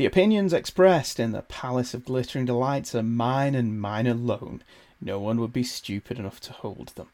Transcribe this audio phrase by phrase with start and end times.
[0.00, 4.62] The opinions expressed in the Palace of Glittering Delights are mine and mine alone.
[4.98, 7.08] No one would be stupid enough to hold them.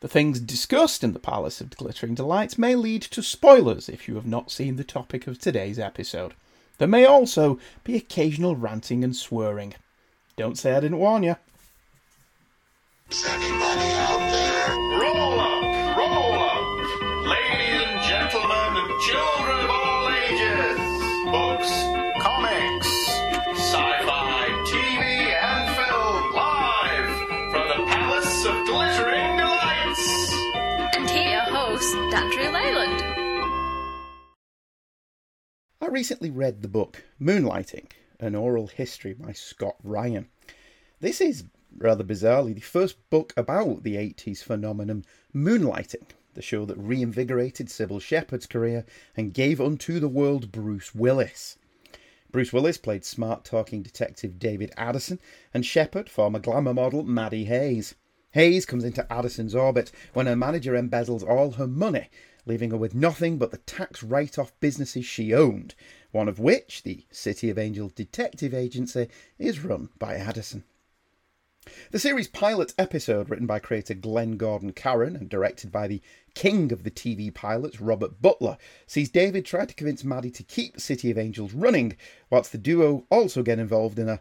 [0.00, 4.16] The things discussed in the Palace of Glittering Delights may lead to spoilers if you
[4.16, 6.34] have not seen the topic of today's episode.
[6.78, 9.74] There may also be occasional ranting and swearing.
[10.36, 11.36] Don't say I didn't warn you.
[35.84, 40.28] I recently read the book Moonlighting, an oral history by Scott Ryan.
[41.00, 41.44] This is,
[41.76, 48.00] rather bizarrely, the first book about the 80s phenomenon Moonlighting, the show that reinvigorated Cybill
[48.00, 51.58] Shepherd's career and gave unto the world Bruce Willis.
[52.32, 55.20] Bruce Willis played smart talking detective David Addison,
[55.52, 57.94] and Shepherd, former glamour model Maddie Hayes.
[58.30, 62.08] Hayes comes into Addison's orbit when her manager embezzles all her money,
[62.46, 65.74] leaving her with nothing but the tax write off businesses she owned,
[66.12, 70.64] one of which, the City of Angels Detective Agency, is run by Addison.
[71.92, 76.02] The series' pilot episode, written by creator Glenn Gordon Caron and directed by the
[76.34, 80.78] king of the TV pilots, Robert Butler, sees David try to convince Maddie to keep
[80.78, 81.96] City of Angels running,
[82.28, 84.20] whilst the duo also get involved in a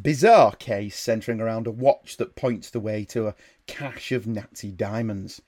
[0.00, 3.34] bizarre case centering around a watch that points the way to a
[3.66, 5.42] cache of Nazi diamonds.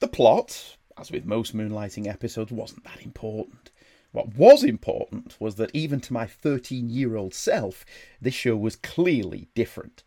[0.00, 3.70] The plot, as with most moonlighting episodes, wasn't that important.
[4.12, 7.84] What was important was that even to my 13 year old self,
[8.20, 10.02] this show was clearly different.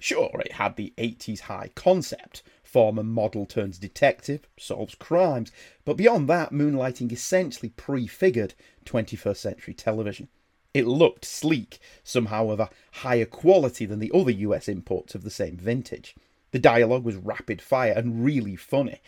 [0.00, 2.42] Sure, it had the 80s high concept
[2.74, 5.52] former model turns detective, solves crimes,
[5.84, 8.54] but beyond that, Moonlighting essentially prefigured
[8.84, 10.26] 21st century television.
[10.74, 15.30] It looked sleek, somehow of a higher quality than the other US imports of the
[15.30, 16.16] same vintage.
[16.50, 19.00] The dialogue was rapid fire and really funny.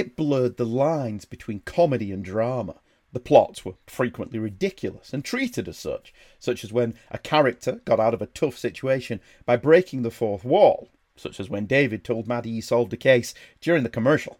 [0.00, 2.76] It blurred the lines between comedy and drama.
[3.12, 8.00] The plots were frequently ridiculous and treated as such, such as when a character got
[8.00, 12.26] out of a tough situation by breaking the fourth wall, such as when David told
[12.26, 14.38] Maddie he solved a case during the commercial.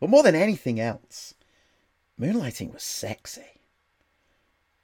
[0.00, 1.34] But more than anything else,
[2.18, 3.60] Moonlighting was sexy.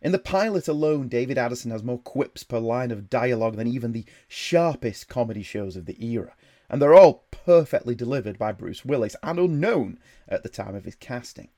[0.02, 3.92] In the pilot alone, David Addison has more quips per line of dialogue than even
[3.92, 6.34] the sharpest comedy shows of the era,
[6.70, 9.98] and they're all perfectly delivered by Bruce Willis and unknown
[10.28, 11.48] at the time of his casting.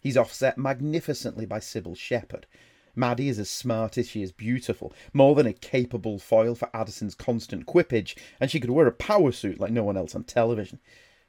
[0.00, 2.46] He's offset magnificently by Cybill Shepherd.
[2.94, 7.16] Maddie is as smart as she is beautiful, more than a capable foil for Addison's
[7.16, 10.78] constant quippage, and she could wear a power suit like no one else on television.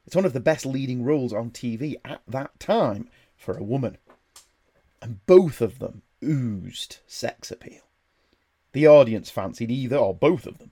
[0.06, 3.98] It's one of the best leading roles on TV at that time for a woman.
[5.02, 7.82] And both of them oozed sex appeal.
[8.72, 10.70] The audience fancied either or both of them.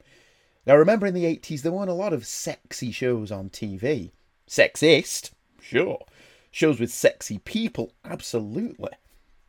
[0.67, 4.13] Now, remember in the 80s, there weren't a lot of sexy shows on TV.
[4.49, 5.31] Sexist?
[5.61, 6.05] Sure.
[6.51, 7.93] Shows with sexy people?
[8.05, 8.93] Absolutely.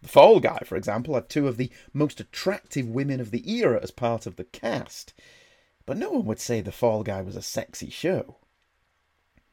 [0.01, 3.79] The Fall Guy, for example, had two of the most attractive women of the era
[3.81, 5.13] as part of the cast.
[5.85, 8.37] But no one would say The Fall Guy was a sexy show.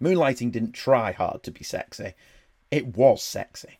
[0.00, 2.14] Moonlighting didn't try hard to be sexy.
[2.70, 3.78] It was sexy.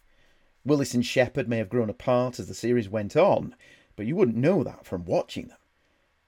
[0.65, 3.57] Willis and Shepherd may have grown apart as the series went on,
[3.97, 5.59] but you wouldn't know that from watching them.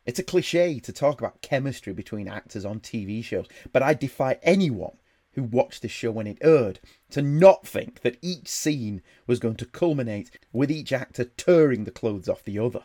[0.06, 4.38] It's a cliche to talk about chemistry between actors on TV shows, but I defy
[4.42, 4.98] anyone
[5.32, 6.78] who watched the show when it aired
[7.10, 11.90] to not think that each scene was going to culminate with each actor tearing the
[11.90, 12.84] clothes off the other.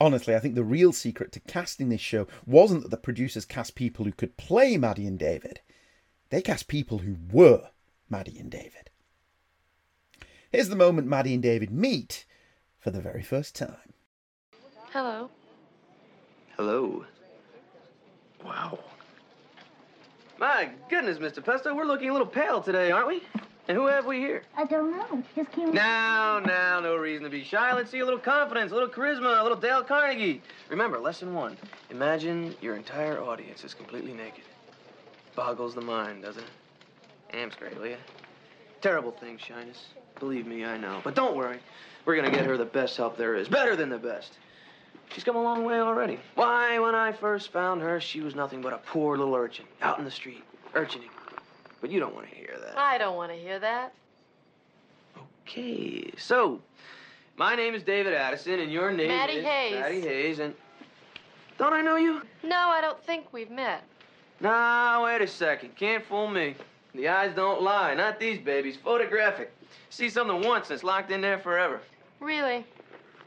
[0.00, 3.74] Honestly, I think the real secret to casting this show wasn't that the producers cast
[3.74, 5.60] people who could play Maddie and David.
[6.30, 7.70] They cast people who were
[8.08, 8.90] Maddie and David.
[10.52, 12.24] Here's the moment Maddie and David meet
[12.78, 13.94] for the very first time.
[14.92, 15.30] Hello.
[16.56, 17.04] Hello.
[18.42, 18.78] Wow.
[20.38, 21.44] My goodness, Mr.
[21.44, 23.22] Pesto, we're looking a little pale today, aren't we?
[23.68, 24.42] And who have we here?
[24.56, 25.22] I don't know.
[25.34, 25.74] Just came.
[25.74, 27.74] Now, now, no reason to be shy.
[27.74, 30.40] Let's see a little confidence, a little charisma, a little Dale Carnegie.
[30.70, 31.58] Remember, lesson one
[31.90, 34.44] imagine your entire audience is completely naked.
[35.34, 37.36] Boggles the mind, doesn't it?
[37.36, 37.96] Amps great, will you?
[38.80, 39.88] Terrible thing, shyness.
[40.20, 41.00] Believe me, I know.
[41.04, 41.58] But don't worry.
[42.06, 43.48] We're gonna get her the best help there is.
[43.48, 44.38] Better than the best.
[45.12, 46.18] She's come a long way already.
[46.34, 49.98] Why, when I first found her, she was nothing but a poor little urchin out
[49.98, 50.44] in the street,
[50.74, 51.10] urchining.
[51.80, 52.76] But you don't want to hear that.
[52.76, 53.92] I don't want to hear that.
[55.42, 56.60] Okay, so
[57.36, 59.74] my name is David Addison, and your name Maddie is Hayes.
[59.74, 60.54] Maddie Hayes, and
[61.58, 62.22] don't I know you?
[62.42, 63.84] No, I don't think we've met.
[64.40, 65.76] Nah, wait a second.
[65.76, 66.54] Can't fool me.
[66.94, 67.94] The eyes don't lie.
[67.94, 68.76] Not these babies.
[68.76, 69.52] Photographic.
[69.90, 71.80] See something once and it's locked in there forever.
[72.20, 72.64] Really?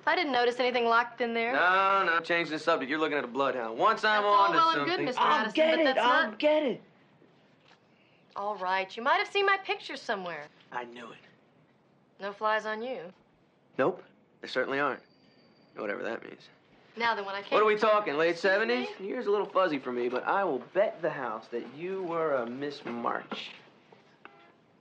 [0.10, 1.54] I didn't notice anything locked in there.
[1.54, 2.90] No, no, change the subject.
[2.90, 3.78] You're looking at a bloodhound.
[3.78, 5.06] Once I'm That's all on to well and something.
[5.06, 5.20] good, Mr.
[5.20, 5.84] I'll Addison, get but it.
[5.84, 6.82] that's I'll not- get it.
[8.36, 10.46] All right, you might have seen my picture somewhere.
[10.72, 11.18] I knew it.
[12.20, 13.02] No flies on you.
[13.78, 14.02] Nope,
[14.42, 15.02] there certainly aren't.
[15.78, 16.42] Whatever that means.
[16.98, 17.52] Now then, when I came.
[17.52, 18.18] What are we talking?
[18.18, 18.68] Late 70s?
[18.68, 19.08] me?
[19.08, 22.34] Year's a little fuzzy for me, but I will bet the house that you were
[22.34, 23.52] a Miss March.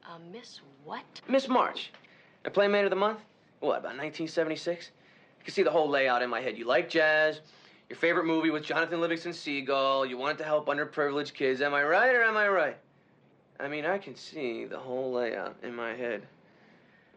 [0.09, 1.05] A Miss what?
[1.29, 1.91] Miss March.
[2.47, 3.19] A Playmate of the Month?
[3.61, 4.91] What, about 1976?
[5.49, 6.59] Can see the whole layout in my head.
[6.59, 7.41] You like jazz.
[7.89, 10.05] Your favorite movie was Jonathan Livingston Seagull.
[10.05, 11.63] You wanted to help underprivileged kids.
[11.63, 12.77] Am I right or am I right?
[13.59, 16.21] I mean, I can see the whole layout in my head.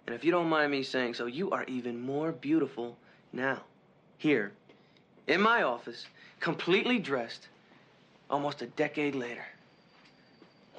[0.08, 2.96] And if you don't mind me saying so, you are even more beautiful
[3.34, 3.64] now.
[4.18, 4.54] Here,
[5.28, 6.06] in my office,
[6.40, 7.50] completely dressed,
[8.30, 9.46] almost a decade later.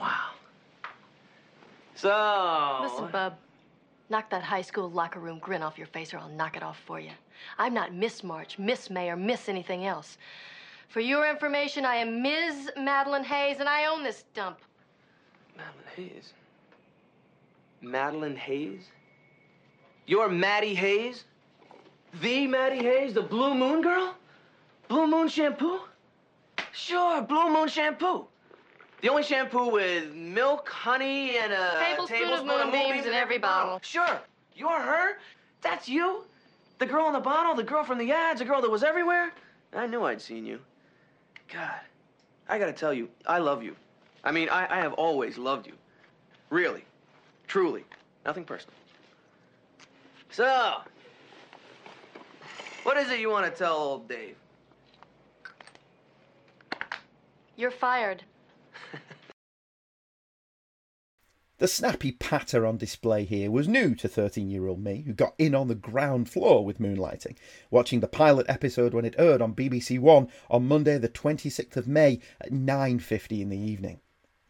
[0.01, 0.31] Wow.
[1.97, 2.79] So.
[2.85, 3.35] Listen, Bub.
[4.09, 6.79] Knock that high school locker room grin off your face, or I'll knock it off
[6.87, 7.11] for you.
[7.59, 10.19] I'm not Miss March, Miss May, or Miss anything else.
[10.89, 12.71] For your information, I am Ms.
[12.77, 14.59] Madeline Hayes, and I own this dump.
[15.57, 16.33] Madeline Hayes.
[17.81, 18.83] Madeline Hayes?
[20.07, 21.25] You're Maddie Hayes?
[22.21, 24.15] The Maddie Hayes, the Blue Moon girl?
[24.89, 25.81] Blue Moon shampoo?
[26.73, 28.27] Sure, Blue Moon shampoo.
[29.01, 33.81] The only shampoo with milk, honey, and a Tablespoon of moonbeams in every bottle.
[33.83, 34.21] Sure.
[34.55, 35.19] You're her?
[35.61, 36.25] That's you?
[36.83, 39.33] The girl in the bottle, the girl from the ads, the girl that was everywhere?
[39.73, 40.59] I knew I'd seen you.
[41.47, 41.79] God,
[42.49, 43.77] I gotta tell you, I love you.
[44.25, 45.75] I mean, I, I have always loved you.
[46.51, 46.85] Really.
[47.47, 47.85] Truly.
[48.27, 48.75] Nothing personal.
[50.33, 50.81] So,
[52.83, 54.35] what is it you want to tell old Dave?
[57.55, 58.25] You're fired.
[61.63, 65.35] The snappy patter on display here was new to 13 year old me, who got
[65.39, 67.37] in on the ground floor with moonlighting,
[67.71, 71.87] watching the pilot episode when it aired on BBC One on Monday, the 26th of
[71.87, 74.01] May at 9.50 in the evening.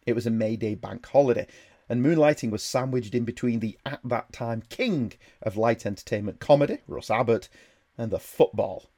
[0.07, 1.45] It was a May Day bank holiday,
[1.87, 5.13] and moonlighting was sandwiched in between the at that time king
[5.43, 7.47] of light entertainment comedy, Russ Abbott,
[7.95, 8.89] and the football.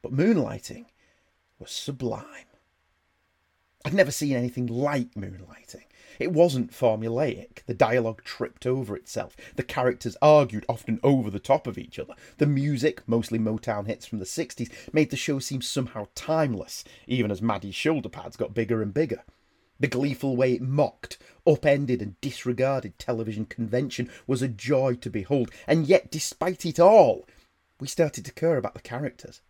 [0.00, 0.84] But moonlighting
[1.58, 2.46] was sublime.
[3.84, 5.86] I'd never seen anything like moonlighting.
[6.20, 7.64] It wasn't formulaic.
[7.64, 9.34] The dialogue tripped over itself.
[9.56, 12.14] The characters argued often over the top of each other.
[12.36, 17.30] The music, mostly Motown hits from the 60s, made the show seem somehow timeless, even
[17.30, 19.22] as Maddie's shoulder pads got bigger and bigger.
[19.80, 25.50] The gleeful way it mocked, upended, and disregarded television convention was a joy to behold,
[25.66, 27.26] and yet, despite it all,
[27.80, 29.40] we started to care about the characters.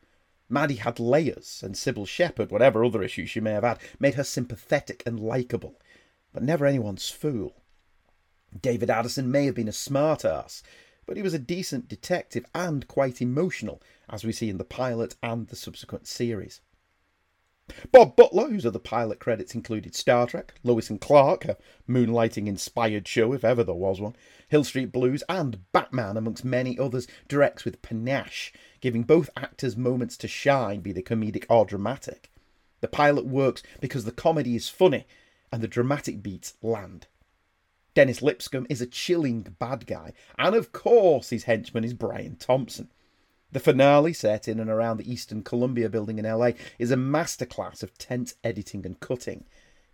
[0.49, 4.25] Maddie had layers, and Cybill Shepherd, whatever other issues she may have had, made her
[4.25, 5.81] sympathetic and likeable,
[6.32, 7.62] but never anyone's fool.
[8.61, 10.62] David Addison may have been a smart ass,
[11.06, 15.17] but he was a decent detective and quite emotional, as we see in the pilot
[15.23, 16.61] and the subsequent series.
[17.93, 21.56] Bob Butler, whose other pilot credits included Star Trek, Lois and Clark, a
[21.88, 24.17] moonlighting inspired show if ever there was one,
[24.49, 30.17] Hill Street Blues, and Batman, amongst many others, directs with panache, giving both actors moments
[30.17, 32.31] to shine, be they comedic or dramatic.
[32.81, 35.06] The pilot works because the comedy is funny
[35.52, 37.06] and the dramatic beats land.
[37.94, 42.88] Dennis Lipscomb is a chilling bad guy, and of course his henchman is Brian Thompson.
[43.52, 47.82] The finale, set in and around the Eastern Columbia building in LA, is a masterclass
[47.82, 49.44] of tense editing and cutting.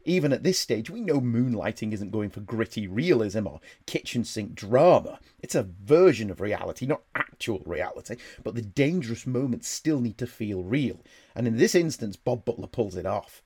[0.05, 4.55] Even at this stage, we know moonlighting isn't going for gritty realism or kitchen sink
[4.55, 5.19] drama.
[5.41, 10.27] It's a version of reality, not actual reality, but the dangerous moments still need to
[10.27, 11.03] feel real,
[11.35, 13.43] and in this instance, Bob Butler pulls it off.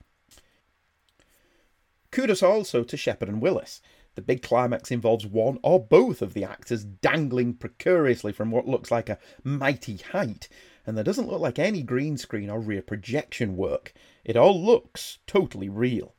[2.10, 3.80] Kudos also to Shepherd and Willis.
[4.16, 8.90] The big climax involves one or both of the actors dangling precariously from what looks
[8.90, 10.48] like a mighty height,
[10.84, 13.92] and there doesn't look like any green screen or rear projection work.
[14.24, 16.14] It all looks totally real.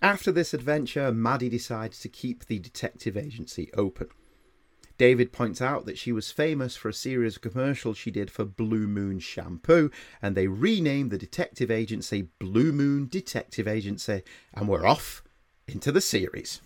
[0.00, 4.08] After this adventure, Maddie decides to keep the detective agency open.
[5.02, 8.44] David points out that she was famous for a series of commercials she did for
[8.44, 9.90] Blue Moon Shampoo,
[10.22, 14.22] and they renamed the detective agency Blue Moon Detective Agency,
[14.54, 15.24] and we're off
[15.66, 16.60] into the series.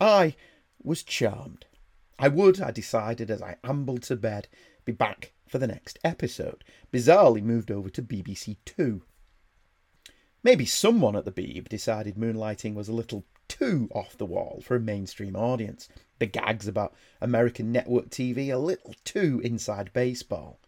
[0.00, 0.36] I
[0.80, 1.66] was charmed.
[2.16, 4.46] I would, I decided as I ambled to bed,
[4.84, 6.62] be back for the next episode.
[6.92, 9.02] Bizarrely moved over to BBC Two.
[10.44, 13.24] Maybe someone at the Beeb decided moonlighting was a little
[13.58, 15.88] too off the wall for a mainstream audience.
[16.18, 20.58] The gags about American network TV a little too inside baseball.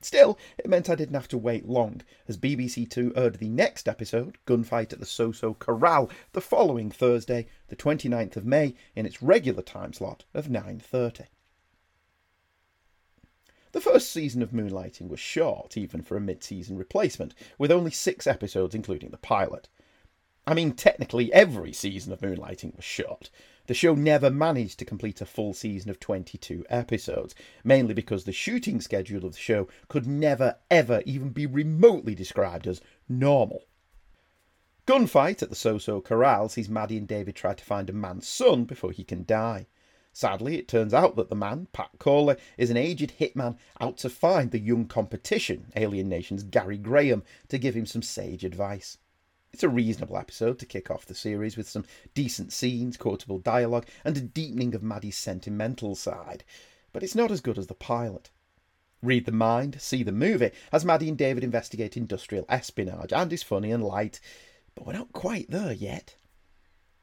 [0.00, 3.88] Still, it meant I didn't have to wait long, as BBC Two aired the next
[3.88, 9.20] episode, Gunfight at the So-So Corral, the following Thursday, the 29th of May, in its
[9.20, 11.26] regular time slot of 9.30.
[13.72, 17.90] The first season of Moonlighting was short, even for a mid season replacement, with only
[17.90, 19.68] six episodes, including the pilot.
[20.50, 23.30] I mean, technically, every season of Moonlighting was shot.
[23.68, 28.32] The show never managed to complete a full season of 22 episodes, mainly because the
[28.32, 33.62] shooting schedule of the show could never, ever even be remotely described as normal.
[34.88, 38.64] Gunfight at the So-So Corral sees Maddie and David try to find a man's son
[38.64, 39.68] before he can die.
[40.12, 44.10] Sadly, it turns out that the man, Pat Corley, is an aged hitman out to
[44.10, 48.98] find the young competition, Alien Nation's Gary Graham, to give him some sage advice.
[49.52, 53.86] It's a reasonable episode to kick off the series with some decent scenes, quotable dialogue,
[54.04, 56.44] and a deepening of Maddie's sentimental side,
[56.92, 58.30] but it's not as good as the pilot.
[59.02, 63.42] Read the Mind, see the movie, as Maddie and David investigate industrial espionage, and is
[63.42, 64.20] funny and light,
[64.76, 66.14] but we're not quite there yet.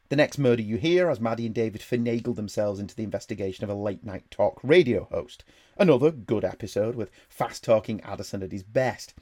[0.08, 3.70] The next murder you hear as Maddie and David finagle themselves into the investigation of
[3.70, 5.44] a late night talk radio host.
[5.78, 9.14] Another good episode with fast talking Addison at his best.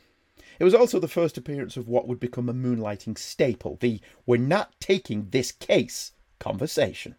[0.59, 4.37] It was also the first appearance of what would become a moonlighting staple the we're
[4.37, 7.15] not taking this case conversation.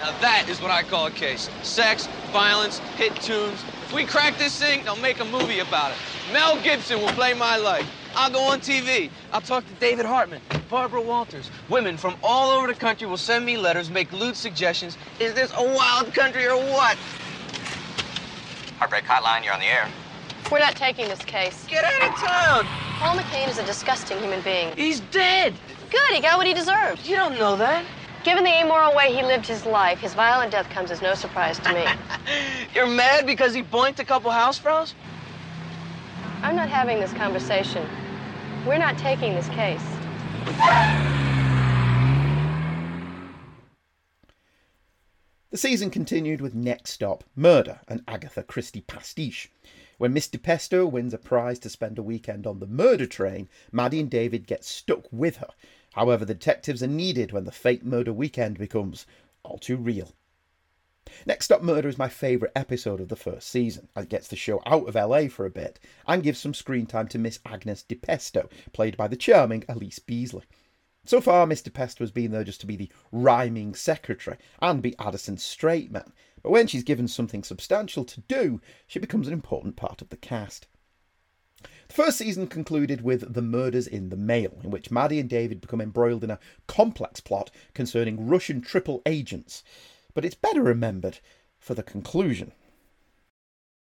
[0.00, 1.50] Now that is what I call a case.
[1.62, 3.60] Sex, violence, hit tunes.
[3.84, 5.98] If we crack this thing, they'll make a movie about it.
[6.32, 7.88] Mel Gibson will play my life.
[8.14, 9.10] I'll go on TV.
[9.32, 11.50] I'll talk to David Hartman, Barbara Walters.
[11.68, 14.96] Women from all over the country will send me letters, make lewd suggestions.
[15.18, 16.96] Is this a wild country or what?
[18.78, 19.88] Heartbreak Hotline, you're on the air.
[20.50, 21.66] We're not taking this case.
[21.68, 22.64] Get out of town.
[22.98, 24.74] Paul McCain is a disgusting human being.
[24.74, 25.52] He's dead.
[25.90, 27.06] Good, he got what he deserved.
[27.06, 27.84] You don't know that.
[28.24, 31.58] Given the amoral way he lived his life, his violent death comes as no surprise
[31.60, 31.84] to me.
[32.74, 34.94] You're mad because he boinked a couple housefrows?
[36.42, 37.86] I'm not having this conversation.
[38.66, 39.82] We're not taking this case.
[45.50, 49.50] The season continued with Next Stop Murder, an Agatha Christie pastiche.
[49.98, 53.98] When Miss DiPesto wins a prize to spend a weekend on the murder train, Maddie
[53.98, 55.48] and David get stuck with her.
[55.94, 59.06] However, the detectives are needed when the fake murder weekend becomes
[59.42, 60.12] all too real.
[61.26, 64.36] Next Stop Murder is my favourite episode of the first season, as it gets the
[64.36, 67.82] show out of LA for a bit and gives some screen time to Miss Agnes
[67.82, 70.44] DiPesto, played by the charming Allyce Beasley.
[71.06, 71.72] So far, Mr.
[71.72, 76.12] Pesto has been there just to be the rhyming secretary and be Addison's straight man,
[76.42, 80.16] but when she's given something substantial to do, she becomes an important part of the
[80.16, 80.66] cast.
[81.88, 85.60] The first season concluded with The Murders in the Mail, in which Maddie and David
[85.60, 89.64] become embroiled in a complex plot concerning Russian triple agents,
[90.14, 91.20] but it's better remembered
[91.58, 92.52] for the conclusion.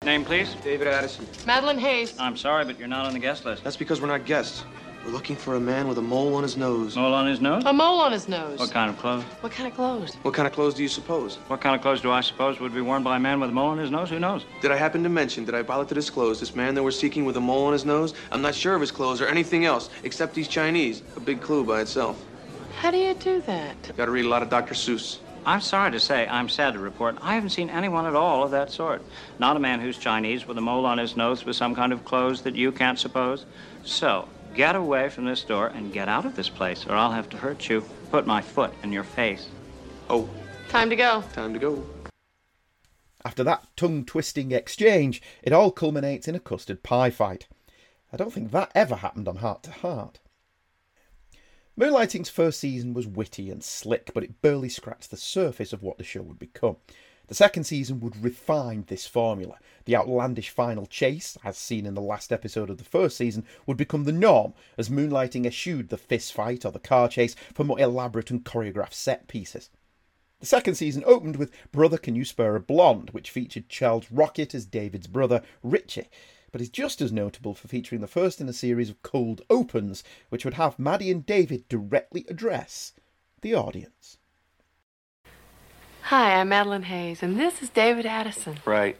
[0.04, 0.54] Name, please.
[0.62, 1.26] David Addison.
[1.46, 2.14] Madeline Hayes.
[2.20, 3.64] I'm sorry, but you're not on the guest list.
[3.64, 4.62] That's because we're not guests.
[5.04, 6.96] We're looking for a man with a mole on his nose.
[6.96, 7.62] Mole on his nose?
[7.64, 8.58] A mole on his nose.
[8.58, 9.24] What kind of clothes?
[9.40, 10.14] What kind of clothes?
[10.22, 11.36] What kind of clothes do you suppose?
[11.46, 13.52] What kind of clothes do I suppose would be worn by a man with a
[13.52, 14.10] mole on his nose?
[14.10, 14.44] Who knows?
[14.60, 17.24] Did I happen to mention, did I bother to disclose this man that we're seeking
[17.24, 18.12] with a mole on his nose?
[18.32, 21.02] I'm not sure of his clothes or anything else, except he's Chinese.
[21.16, 22.22] A big clue by itself.
[22.78, 23.76] How do you do that?
[23.96, 24.74] Gotta read a lot of Dr.
[24.74, 25.18] Seuss.
[25.46, 28.50] I'm sorry to say, I'm sad to report, I haven't seen anyone at all of
[28.50, 29.00] that sort.
[29.38, 32.04] Not a man who's Chinese with a mole on his nose with some kind of
[32.04, 33.46] clothes that you can't suppose.
[33.82, 37.28] So, get away from this door and get out of this place, or I'll have
[37.30, 37.82] to hurt you.
[38.10, 39.48] Put my foot in your face.
[40.10, 40.28] Oh,
[40.68, 41.22] Time to go.
[41.32, 41.86] time to go.
[43.24, 47.46] After that tongue twisting exchange, it all culminates in a custard pie fight.
[48.12, 50.20] I don't think that ever happened on Hart to Hart.
[51.76, 55.96] Moonlighting's first season was witty and slick, but it barely scratched the surface of what
[55.98, 56.76] the show would become.
[57.28, 59.58] The second season would refine this formula.
[59.84, 63.76] The outlandish final chase, as seen in the last episode of the first season, would
[63.76, 67.78] become the norm as Moonlighting eschewed the fist fight or the car chase for more
[67.78, 69.68] elaborate and choreographed set pieces.
[70.40, 74.54] The second season opened with Brother Can You Spare a Blonde, which featured Charles Rocket
[74.54, 76.08] as David's brother, Richie,
[76.50, 80.02] but is just as notable for featuring the first in a series of cold opens,
[80.30, 82.94] which would have Maddie and David directly address
[83.42, 84.17] the audience.
[86.08, 88.60] Hi, I'm Madeline Hayes, and this is David Addison.
[88.64, 88.96] Right.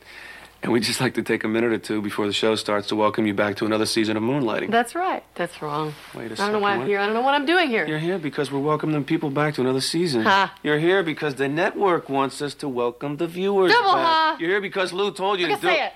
[0.63, 2.97] And we'd just like to take a minute or two before the show starts to
[2.97, 4.71] welcome you back to another season of Moonlighting.
[4.71, 5.25] That's right.
[5.35, 5.95] That's wrong.
[6.15, 6.99] Wait a I don't know why I'm here.
[6.99, 7.87] I don't know what I'm doing here.
[7.87, 10.25] You're here because we're welcoming people back to another season.
[10.25, 10.55] Ha.
[10.63, 14.05] You're here because the network wants us to welcome the viewers Double back.
[14.05, 14.37] ha.
[14.39, 15.93] You're here because Lou told you We to can do say it.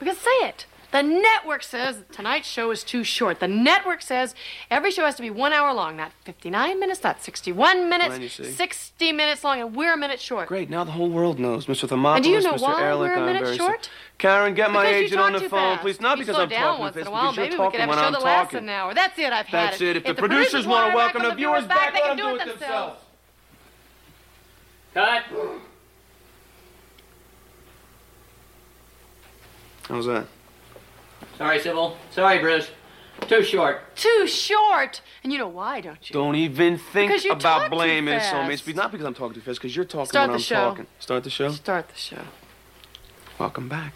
[0.00, 0.66] We can say it.
[0.92, 3.40] The network says tonight's show is too short.
[3.40, 4.34] The network says
[4.70, 8.22] every show has to be one hour long, not 59 minutes, not 61 minutes, Glenn,
[8.22, 8.44] you see?
[8.44, 10.48] 60 minutes long, and we're a minute short.
[10.48, 11.66] Great, now the whole world knows.
[11.66, 11.88] Mr.
[11.88, 12.60] Thermopolis, And do you know Mr.
[12.62, 13.84] why Ehrlich, we're a I'm minute very short?
[13.86, 15.82] so- Karen, get my Because agent on the phone, fast.
[15.82, 16.00] please.
[16.00, 17.32] Not You because slow I'm down talking once fast, in a while.
[17.32, 18.68] Maybe we talking could have a show I'm that lasts talking.
[18.68, 18.94] an hour.
[18.94, 19.32] That's it.
[19.32, 19.88] I've had That's it.
[19.88, 19.96] it.
[19.98, 22.26] If the the producers want to wanna welcome the viewers back, they let can them
[22.28, 23.00] do it themselves.
[24.94, 25.24] themselves.
[25.28, 25.56] Cut.
[29.88, 30.26] How's that?
[31.38, 31.94] Sorry, Cybill.
[32.10, 32.70] Sorry, Bruce.
[33.28, 33.96] Too short.
[33.96, 35.00] Too short.
[35.24, 36.12] And you know why, don't you?
[36.14, 38.30] Don't even think Because you talk about too blaming fast.
[38.30, 40.40] so It's not because I'm talking too fast, because you're talking Start when the I'm
[40.42, 40.54] show.
[40.70, 40.86] talking.
[40.98, 41.50] Start the show?
[41.50, 42.22] Start the show.
[43.38, 43.94] Welcome back.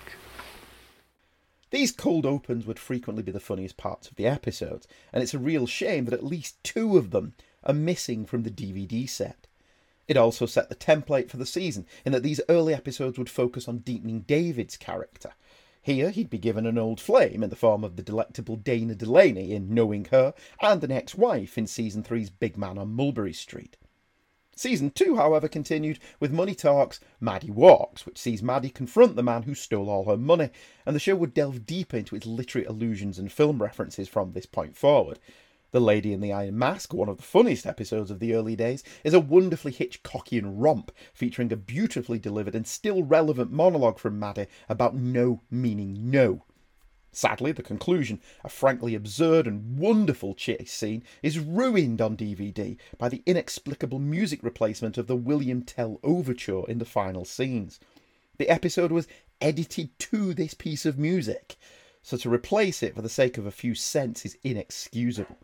[1.71, 5.39] These cold opens would frequently be the funniest parts of the episodes, and it's a
[5.39, 9.47] real shame that at least two of them are missing from the DVD set.
[10.09, 13.69] It also set the template for the season, in that these early episodes would focus
[13.69, 15.35] on deepening David's character.
[15.91, 19.51] Here, he'd be given an old flame in the form of the delectable Dana Delany
[19.51, 23.77] in Knowing Her, and an ex wife in season 3's Big Man on Mulberry Street.
[24.55, 29.43] Season 2, however, continued with Money Talks, Maddie Walks, which sees Maddie confront the man
[29.43, 30.51] who stole all her money,
[30.87, 34.47] and the show would delve deeper into its literary allusions and film references from this
[34.47, 35.19] point forward.
[35.73, 38.83] The Lady in the Iron Mask, one of the funniest episodes of the early days,
[39.05, 44.49] is a wonderfully Hitchcockian romp featuring a beautifully delivered and still relevant monologue from Maddie
[44.69, 46.43] about no meaning no.
[47.13, 53.09] Sadly, the conclusion, a frankly absurd and wonderful chase scene, is ruined on DVD by
[53.09, 57.79] the inexplicable music replacement of the William Tell overture in the final scenes.
[58.39, 59.07] The episode was
[59.41, 61.57] edited to this piece of music,
[62.03, 65.39] so to replace it for the sake of a few cents is inexcusable.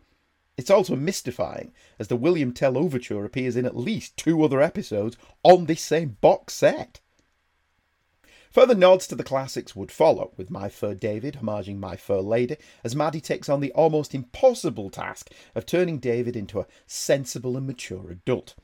[0.57, 5.15] It's also mystifying, as the William Tell overture appears in at least two other episodes
[5.43, 6.99] on this same box set.
[8.49, 12.57] Further nods to the classics would follow, with My Fair David homaging My Fair Lady,
[12.83, 17.67] as Maddie takes on the almost impossible task of turning David into a sensible and
[17.67, 18.55] mature adult.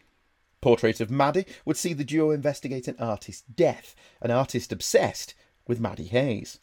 [0.62, 5.36] Portrait of Maddie would see the duo investigate an artist's death, an artist obsessed
[5.68, 6.60] with Maddie Hayes.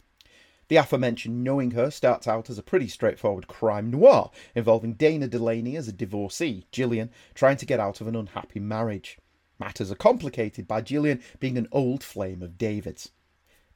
[0.71, 5.75] The aforementioned Knowing Her starts out as a pretty straightforward crime noir involving Dana Delany
[5.75, 9.19] as a divorcee, Gillian, trying to get out of an unhappy marriage.
[9.59, 13.11] Matters are complicated by Gillian being an old flame of David's.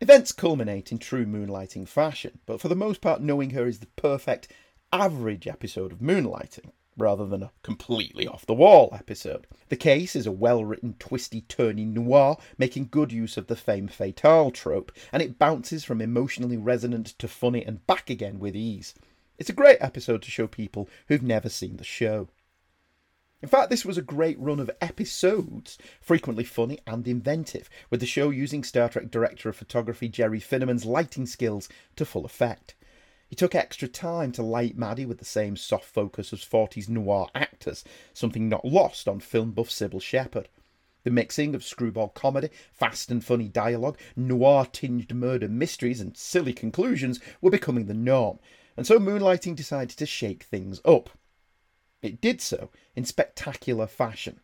[0.00, 3.88] Events culminate in true moonlighting fashion, but for the most part, Knowing Her is the
[3.96, 4.46] perfect,
[4.92, 9.46] average episode of moonlighting, rather than a completely off the wall episode.
[9.68, 13.88] The case is a well written, twisty, turny noir, making good use of the femme
[13.88, 18.94] fatale trope, and it bounces from emotionally resonant to funny and back again with ease.
[19.38, 22.28] It's a great episode to show people who've never seen the show.
[23.42, 28.06] In fact, this was a great run of episodes, frequently funny and inventive, with the
[28.06, 32.74] show using Star Trek director of photography Jerry Finnerman's lighting skills to full effect.
[33.34, 37.30] He took extra time to light Maddie with the same soft focus as 40s noir
[37.34, 40.48] actors, something not lost on film buff Cybill Shepherd.
[41.02, 46.52] The mixing of screwball comedy, fast and funny dialogue, noir tinged murder mysteries, and silly
[46.52, 48.38] conclusions were becoming the norm,
[48.76, 51.10] and so Moonlighting decided to shake things up.
[52.02, 54.38] It did so in spectacular fashion.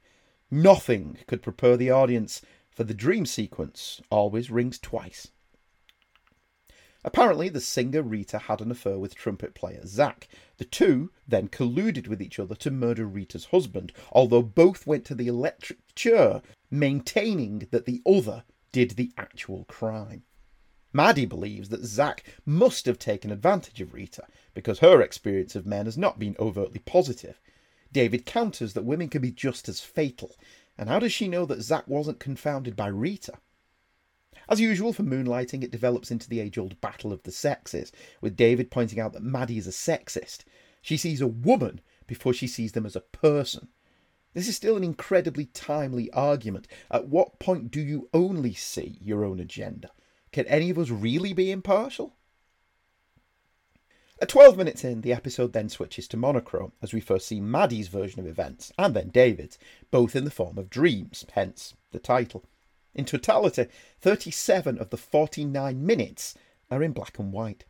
[0.51, 5.29] Nothing could prepare the audience for the dream sequence always rings twice.
[7.03, 10.29] Apparently, the singer Rita had an affair with trumpet player Zach.
[10.59, 15.15] The two then colluded with each other to murder Rita's husband, although both went to
[15.15, 20.25] the electric chair, maintaining that the other did the actual crime.
[20.93, 25.87] Maddie believes that Zach must have taken advantage of Rita because her experience of men
[25.87, 27.41] has not been overtly positive.
[27.93, 30.37] David counters that women can be just as fatal,
[30.77, 33.35] and how does she know that Zach wasn't confounded by Rita?
[34.51, 38.35] As usual for moonlighting, it develops into the age old battle of the sexes, with
[38.35, 40.41] David pointing out that Maddie is a sexist.
[40.83, 43.69] She sees a woman before she sees them as a person.
[44.35, 46.67] This is still an incredibly timely argument.
[46.91, 49.93] At what point do you only see your own agenda?
[50.33, 52.17] Can any of us really be impartial?
[54.21, 57.89] At 12 minutes in, the episode then switches to monochrome as we first see Maddie's
[57.89, 59.59] version of events and then David's,
[59.93, 62.45] both in the form of dreams, hence the title.
[62.95, 63.67] In totality,
[64.01, 66.35] 37 of the 49 minutes
[66.71, 67.65] are in black and white.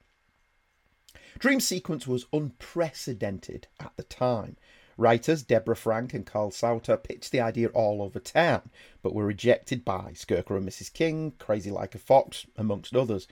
[1.38, 4.56] Dream Sequence was unprecedented at the time.
[4.96, 8.70] Writers Deborah Frank and Carl Sautter pitched the idea all over town,
[9.02, 10.92] but were rejected by Scarecrow and Mrs.
[10.92, 13.26] King, Crazy Like a Fox, amongst others.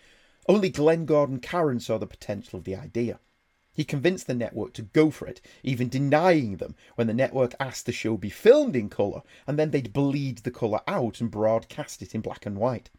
[0.48, 3.20] Only Glenn Gordon Caron saw the potential of the idea.
[3.78, 7.86] He convinced the network to go for it, even denying them when the network asked
[7.86, 12.02] the show be filmed in colour, and then they'd bleed the colour out and broadcast
[12.02, 12.90] it in black and white.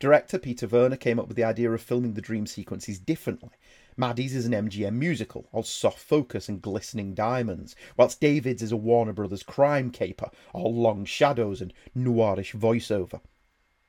[0.00, 3.52] Director Peter Werner came up with the idea of filming the dream sequences differently.
[3.96, 8.76] Maddie's is an MGM musical, all soft focus and glistening diamonds, whilst David's is a
[8.76, 13.20] Warner Brothers crime caper, all long shadows and noirish voiceover.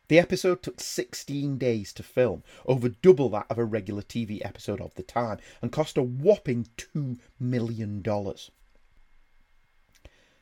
[0.07, 4.79] The episode took 16 days to film, over double that of a regular TV episode
[4.79, 8.03] of the time, and cost a whopping $2 million.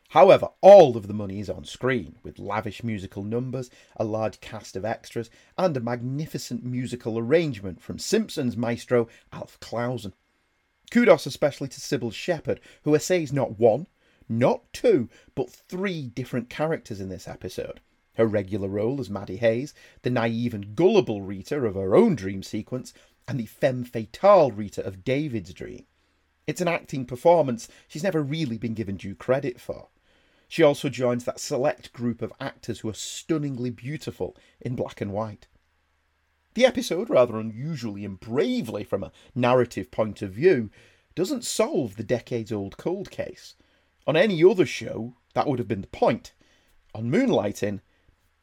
[0.10, 4.76] However, all of the money is on screen, with lavish musical numbers, a large cast
[4.76, 10.14] of extras, and a magnificent musical arrangement from Simpsons maestro Alf Clausen.
[10.92, 13.88] Kudos especially to Cybill Shepherd, who essays not one,
[14.30, 17.80] not two, but three different characters in this episode.
[18.16, 19.74] Her regular role as Maddie Hayes,
[20.04, 22.94] the naive and gullible Rita of her own dream sequence,
[23.28, 25.86] and the femme fatale Rita of David's dream.
[26.46, 29.88] It's an acting performance she's never really been given due credit for.
[30.48, 35.12] She also joins that select group of actors who are stunningly beautiful in black and
[35.12, 35.48] white.
[36.54, 40.70] The episode, rather unusually and bravely from a narrative point of view,
[41.16, 43.56] doesn't solve the decades old cold case.
[44.06, 46.34] On any other show, that would have been the point.
[46.94, 47.80] On Moonlighting,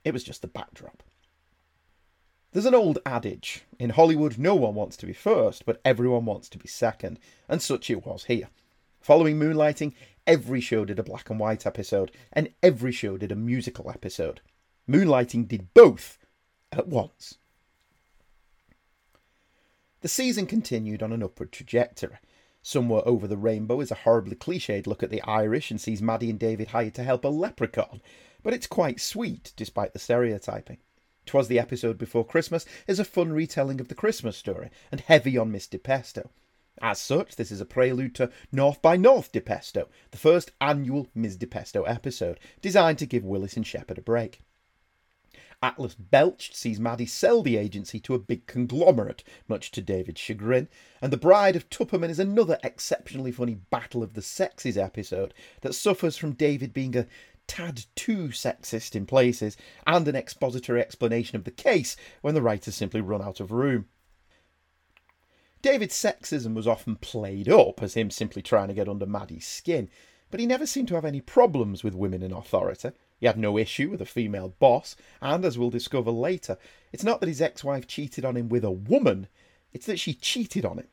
[0.05, 1.03] it was just the backdrop.
[2.53, 6.49] There's an old adage in Hollywood no one wants to be first, but everyone wants
[6.49, 8.49] to be second, and such it was here.
[9.01, 9.95] Following Moonlighting,
[10.27, 14.41] every show did a black and white episode, and every show did a musical episode.
[14.89, 16.19] Moonlighting did both
[16.73, 17.37] at once.
[20.01, 22.17] The season continued on an upward trajectory.
[22.63, 26.31] Somewhere over the rainbow is a horribly cliched look at the Irish and sees Maddie
[26.31, 28.03] and David hired to help a leprechaun,
[28.43, 30.79] but it's quite sweet despite the stereotyping.
[31.27, 35.39] Twas the episode before Christmas is a fun retelling of the Christmas story and heavy
[35.39, 36.31] on Miss DiPesto.
[36.83, 41.37] As such, this is a prelude to North by North DiPesto, the first annual Ms.
[41.37, 44.41] DiPesto episode, designed to give Willis and Shepherd a break.
[45.63, 50.69] Atlas Belched sees Maddie sell the agency to a big conglomerate, much to David's chagrin,
[51.03, 55.75] and The Bride of Tupperman is another exceptionally funny Battle of the Sexes episode that
[55.75, 57.07] suffers from David being a
[57.51, 62.77] tad too sexist in places and an expository explanation of the case when the writers
[62.77, 63.87] simply run out of room.
[65.61, 69.91] David's sexism was often played up as him simply trying to get under Maddie's skin,
[70.31, 72.93] but he never seemed to have any problems with women in authority.
[73.19, 76.57] He had no issue with a female boss, and as we'll discover later,
[76.93, 79.27] it's not that his ex wife cheated on him with a woman,
[79.73, 80.89] it's that she cheated on him.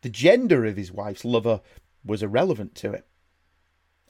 [0.00, 1.60] The gender of his wife's lover
[2.04, 3.06] was irrelevant to it.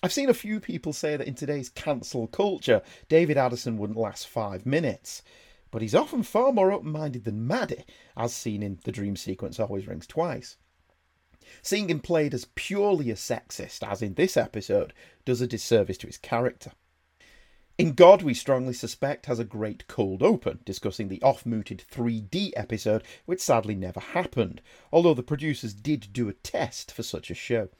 [0.03, 4.27] I've seen a few people say that in today's cancel culture, David Addison wouldn't last
[4.27, 5.23] five minutes
[5.73, 7.85] but he's often far more open minded than Maddie,
[8.15, 10.59] as seen in The Dream Sequence Always Rings Twice.
[11.63, 14.93] Seeing him played as purely a sexist, as in this episode,
[15.25, 16.73] does a disservice to his character.
[17.79, 22.53] In God, we strongly suspect has a great cold open, discussing the off mooted 3D
[22.55, 24.61] episode, which sadly never happened,
[24.93, 27.71] although the producers did do a test for such a show.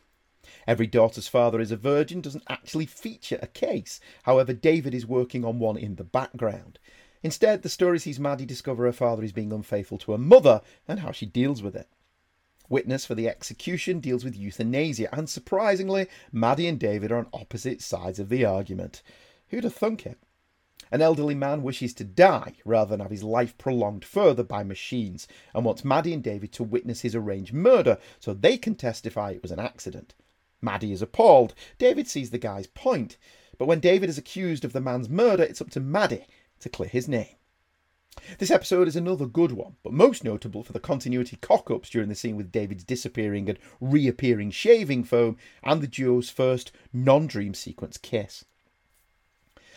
[0.67, 5.45] Every Daughter's Father is a Virgin doesn't actually feature a case, however, David is working
[5.45, 6.79] on one in the background.
[7.23, 11.01] Instead, the story sees Maddie discover her father is being unfaithful to her mother and
[11.01, 11.89] how she deals with it.
[12.69, 17.81] Witness for the execution deals with euthanasia, and surprisingly, Maddie and David are on opposite
[17.81, 19.03] sides of the argument.
[19.49, 20.19] Who'd have thunk it?
[20.91, 25.29] An elderly man wishes to die rather than have his life prolonged further by machines
[25.55, 29.43] and wants Maddie and David to witness his arranged murder so they can testify it
[29.43, 30.15] was an accident.
[30.63, 31.55] Maddie is appalled.
[31.79, 33.19] David sees the guy's point.
[33.59, 36.27] But when David is accused of the man's murder, it's up to Maddie
[36.61, 37.37] to clear his name.
[38.39, 42.09] This episode is another good one, but most notable for the continuity cock ups during
[42.09, 47.55] the scene with David's disappearing and reappearing shaving foam and the duo's first non dream
[47.55, 48.45] sequence kiss.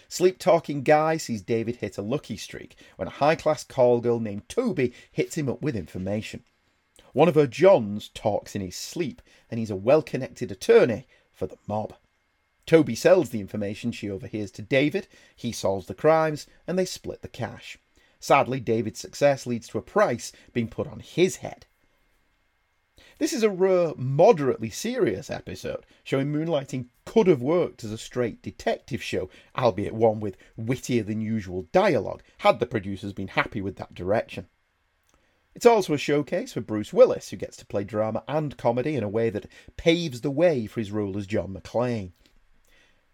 [0.07, 4.19] Sleep talking guy sees David hit a lucky streak when a high class call girl
[4.19, 6.43] named Toby hits him up with information.
[7.15, 11.47] One of her Johns talks in his sleep, and he's a well connected attorney for
[11.47, 11.93] the mob.
[12.65, 17.21] Toby sells the information she overhears to David, he solves the crimes, and they split
[17.21, 17.77] the cash.
[18.19, 21.65] Sadly, David's success leads to a price being put on his head.
[23.17, 28.41] This is a rare, moderately serious episode, showing Moonlighting could have worked as a straight
[28.41, 33.77] detective show, albeit one with wittier than usual dialogue, had the producers been happy with
[33.77, 34.47] that direction.
[35.55, 39.03] It's also a showcase for Bruce Willis, who gets to play drama and comedy in
[39.03, 42.11] a way that paves the way for his role as John McClane.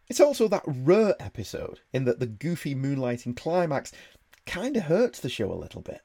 [0.08, 3.92] It's also that rare episode in that the goofy moonlighting climax
[4.46, 6.02] kind of hurts the show a little bit.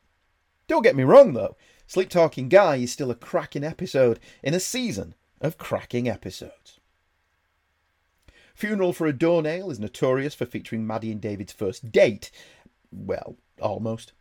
[0.68, 4.61] Don't get me wrong though, Sleep Talking Guy is still a cracking episode in a
[4.61, 6.81] season of cracking episodes.
[8.55, 12.31] Funeral for a Doornail is notorious for featuring Maddie and David's first date.
[12.90, 14.12] Well, almost.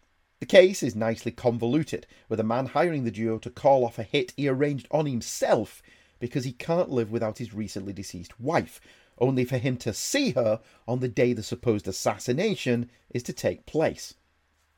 [0.41, 4.03] The case is nicely convoluted, with a man hiring the duo to call off a
[4.03, 5.81] hit he arranged on himself
[6.19, 8.81] because he can't live without his recently deceased wife,
[9.17, 13.65] only for him to see her on the day the supposed assassination is to take
[13.65, 14.15] place.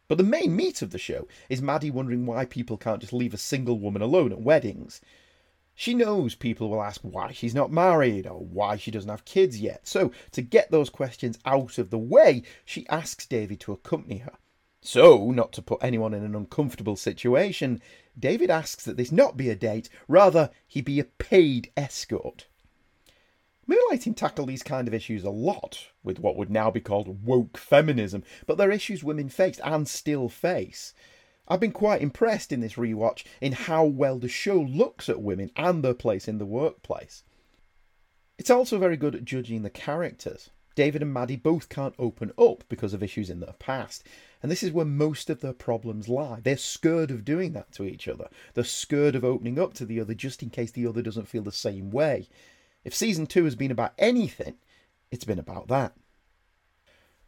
[0.07, 3.33] But the main meat of the show is Maddie wondering why people can't just leave
[3.33, 5.01] a single woman alone at weddings.
[5.73, 9.59] She knows people will ask why she's not married or why she doesn't have kids
[9.59, 9.87] yet.
[9.87, 14.37] So, to get those questions out of the way, she asks David to accompany her.
[14.81, 17.81] So, not to put anyone in an uncomfortable situation,
[18.17, 22.47] David asks that this not be a date, rather, he be a paid escort.
[23.67, 27.57] Moonlighting tackle these kind of issues a lot with what would now be called woke
[27.57, 30.93] feminism, but they're issues women faced and still face.
[31.49, 35.51] I've been quite impressed in this rewatch in how well the show looks at women
[35.55, 37.23] and their place in the workplace.
[38.37, 40.49] It's also very good at judging the characters.
[40.75, 44.03] David and Maddie both can't open up because of issues in their past,
[44.41, 46.39] and this is where most of their problems lie.
[46.41, 48.29] They're scared of doing that to each other.
[48.53, 51.43] They're scared of opening up to the other just in case the other doesn't feel
[51.43, 52.27] the same way.
[52.83, 54.55] If season two has been about anything,
[55.11, 55.93] it's been about that.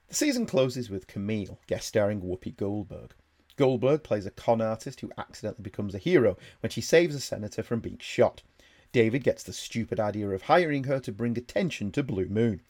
[0.07, 3.13] The season closes with Camille, guest starring Whoopi Goldberg.
[3.57, 7.61] Goldberg plays a con artist who accidentally becomes a hero when she saves a senator
[7.61, 8.41] from being shot.
[8.91, 12.61] David gets the stupid idea of hiring her to bring attention to Blue Moon.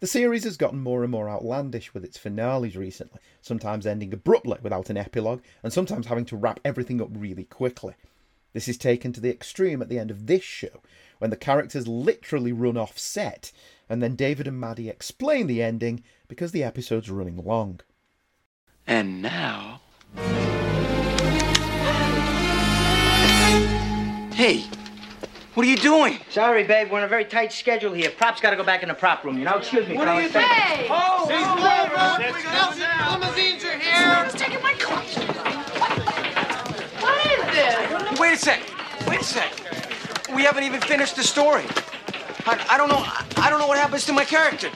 [0.00, 4.58] The series has gotten more and more outlandish with its finales recently, sometimes ending abruptly
[4.62, 7.94] without an epilogue, and sometimes having to wrap everything up really quickly.
[8.52, 10.82] This is taken to the extreme at the end of this show,
[11.18, 13.50] when the characters literally run off set,
[13.88, 17.80] and then David and Maddie explain the ending because the episode's running long.
[18.86, 19.80] And now.
[24.32, 24.64] Hey,
[25.54, 26.18] what are you doing?
[26.30, 26.90] Sorry, babe.
[26.90, 28.10] We're on a very tight schedule here.
[28.10, 29.38] Props got to go back in the prop room.
[29.38, 29.56] You know.
[29.56, 29.96] Excuse me.
[29.96, 30.48] What are you fellas.
[30.48, 30.60] doing?
[30.60, 30.86] Hey!
[30.90, 31.26] Oh,
[33.18, 34.24] Limousines are here.
[34.24, 35.16] Who's taking my clutch?
[37.00, 38.20] What is this?
[38.20, 38.60] Wait a sec.
[39.08, 39.52] Wait a sec.
[40.34, 41.64] We haven't even finished the story.
[42.46, 42.98] I, I don't know.
[42.98, 44.70] I, I don't know what happens to my character.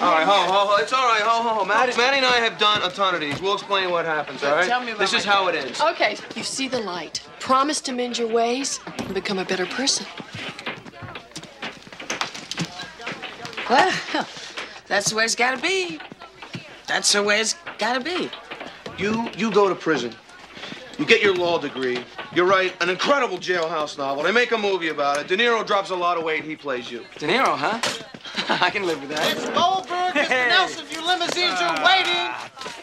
[0.00, 0.76] All right, ho, ho, ho.
[0.82, 1.64] It's all right, ho, ho, ho.
[1.66, 3.40] Matt, Maddie and I have done a ton of these.
[3.42, 4.66] We'll explain what happens, all right?
[4.66, 5.78] Tell me about This is my- it ends.
[5.80, 6.16] Okay.
[6.34, 7.20] You see the light.
[7.38, 10.06] Promise to mend your ways and become a better person.
[13.68, 13.92] Well,
[14.86, 16.00] that's the way it's got to be.
[16.86, 18.30] That's the way it's got to be.
[18.98, 20.12] You you go to prison.
[20.98, 22.04] You get your law degree.
[22.34, 24.22] You write an incredible jailhouse novel.
[24.24, 25.28] They make a movie about it.
[25.28, 26.42] De Niro drops a lot of weight.
[26.44, 27.04] He plays you.
[27.18, 27.78] De Niro, huh?
[28.60, 29.30] I can live with that.
[29.30, 30.26] It's Goldberg, Mr.
[30.26, 30.48] Hey.
[30.48, 30.84] Nelson.
[30.90, 32.26] Your limousines are ah, waiting.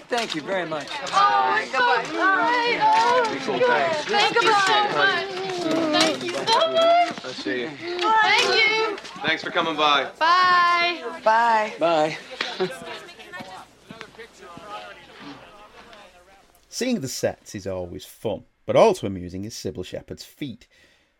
[0.08, 0.88] Thank you very much.
[1.12, 2.80] Oh, it's so kind.
[2.82, 3.28] Oh,
[3.60, 4.06] good.
[4.08, 5.26] Thank you so much.
[5.92, 7.26] Thank you so much.
[7.26, 7.70] I see you.
[7.70, 8.98] Thank you.
[9.26, 10.06] Thanks for coming by.
[10.18, 11.04] Bye.
[11.26, 11.74] Bye.
[11.78, 12.18] Bye.
[16.70, 20.66] Seeing the sets is always fun, but also amusing is Cybill Shepherd's feet.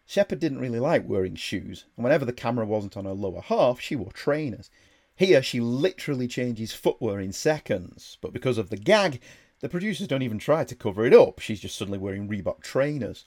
[0.10, 3.82] Shepherd didn't really like wearing shoes, and whenever the camera wasn't on her lower half,
[3.82, 4.70] she wore trainers.
[5.18, 9.20] Here, she literally changes footwear in seconds, but because of the gag,
[9.60, 11.40] the producers don't even try to cover it up.
[11.40, 13.26] She's just suddenly wearing Reebok trainers.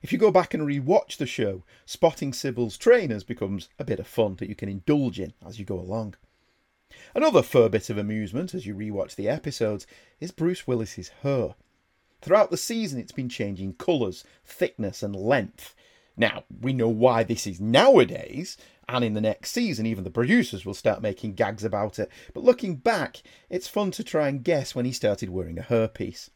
[0.00, 4.06] If you go back and re-watch the show, spotting Cybill's trainers becomes a bit of
[4.06, 6.14] fun that you can indulge in as you go along.
[7.14, 9.86] Another fur bit of amusement as you rewatch the episodes
[10.18, 11.56] is Bruce Willis's hair.
[12.22, 15.74] Throughout the season, it's been changing colours, thickness, and length.
[16.16, 18.56] Now, we know why this is nowadays,
[18.88, 22.10] and in the next season, even the producers will start making gags about it.
[22.34, 26.28] But looking back, it's fun to try and guess when he started wearing a hairpiece.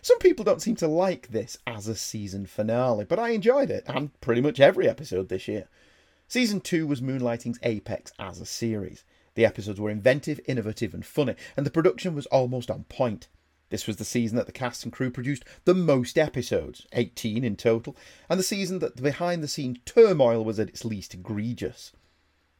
[0.00, 3.84] Some people don't seem to like this as a season finale, but I enjoyed it,
[3.86, 5.68] and pretty much every episode this year.
[6.28, 9.04] Season 2 was Moonlighting's apex as a series.
[9.34, 13.28] The episodes were inventive, innovative, and funny, and the production was almost on point.
[13.72, 17.56] This was the season that the cast and crew produced the most episodes, 18 in
[17.56, 17.96] total,
[18.28, 21.92] and the season that the behind the scenes turmoil was at its least egregious.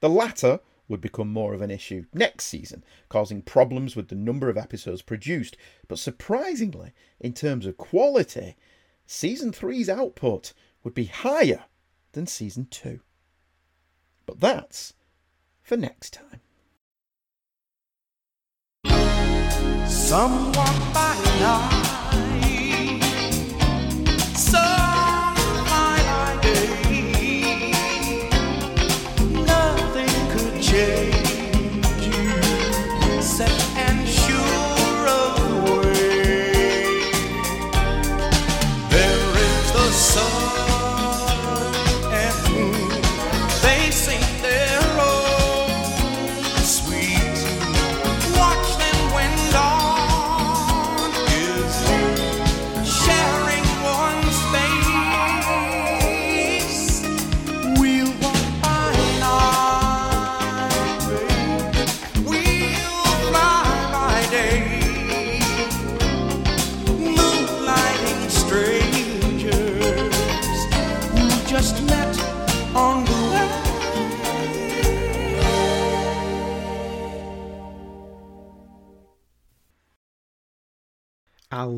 [0.01, 4.49] The latter would become more of an issue next season, causing problems with the number
[4.49, 8.57] of episodes produced, but surprisingly, in terms of quality,
[9.05, 11.65] season 3's output would be higher
[12.13, 13.01] than season 2.
[14.25, 14.95] But that's
[15.61, 16.41] for next time.
[20.13, 23.01] Some walk by night,
[24.37, 27.73] some by day.
[29.47, 31.12] Nothing could change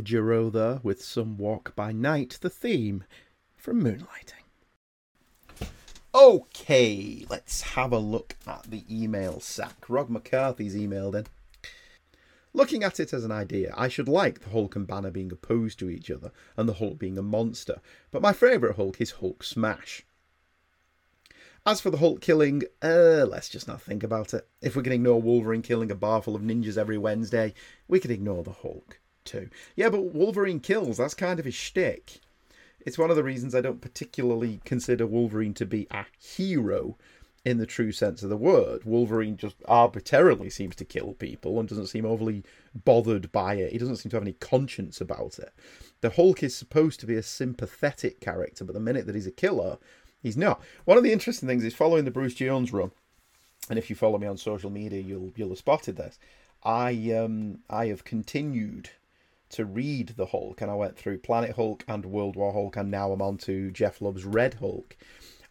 [0.04, 3.04] Jarreau with Some Walk by Night, the theme
[3.56, 4.44] from Moonlighting.
[6.14, 9.88] Okay, let's have a look at the email sack.
[9.88, 11.26] Rog McCarthy's emailed in.
[12.52, 15.78] Looking at it as an idea, I should like the Hulk and Banner being opposed
[15.80, 17.80] to each other and the Hulk being a monster,
[18.12, 20.04] but my favourite Hulk is Hulk Smash.
[21.66, 24.46] As for the Hulk killing, uh, let's just not think about it.
[24.60, 27.54] If we can ignore Wolverine killing a bar full of ninjas every Wednesday,
[27.88, 29.48] we can ignore the Hulk too.
[29.76, 32.20] Yeah, but Wolverine kills, that's kind of his shtick.
[32.80, 36.96] It's one of the reasons I don't particularly consider Wolverine to be a hero
[37.44, 38.84] in the true sense of the word.
[38.84, 42.42] Wolverine just arbitrarily seems to kill people and doesn't seem overly
[42.74, 43.72] bothered by it.
[43.72, 45.52] He doesn't seem to have any conscience about it.
[46.00, 49.32] The Hulk is supposed to be a sympathetic character, but the minute that he's a
[49.32, 49.78] killer,
[50.22, 50.60] he's not.
[50.84, 52.90] One of the interesting things is following the Bruce Jones run,
[53.68, 56.18] and if you follow me on social media, you'll you'll have spotted this.
[56.62, 58.90] I um I have continued
[59.54, 62.90] to read the Hulk, and I went through Planet Hulk and World War Hulk, and
[62.90, 64.96] now I'm on to Jeph Loeb's Red Hulk.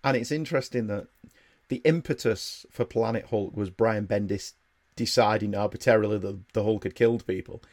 [0.04, 1.08] And it's interesting that
[1.70, 4.54] the impetus for Planet Hulk was Brian Bendis
[4.96, 7.64] deciding arbitrarily that the Hulk had killed people.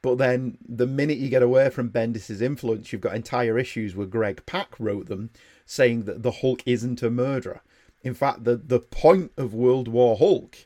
[0.00, 4.06] But then the minute you get away from Bendis's influence, you've got entire issues where
[4.06, 5.30] Greg Pak wrote them
[5.66, 7.62] saying that the Hulk isn't a murderer.
[8.02, 10.58] In fact, the, the point of World War Hulk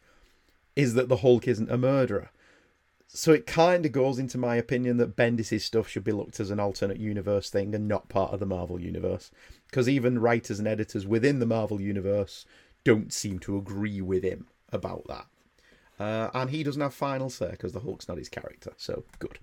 [0.75, 2.31] is that the Hulk isn't a murderer.
[3.11, 6.51] So it kind of goes into my opinion that Bendis' stuff should be looked as
[6.51, 9.31] an alternate universe thing and not part of the Marvel universe.
[9.66, 12.44] Because even writers and editors within the Marvel universe
[12.85, 15.27] don't seem to agree with him about that.
[15.99, 18.73] Uh, and he doesn't have final say because the Hulk's not his character.
[18.77, 19.38] So good.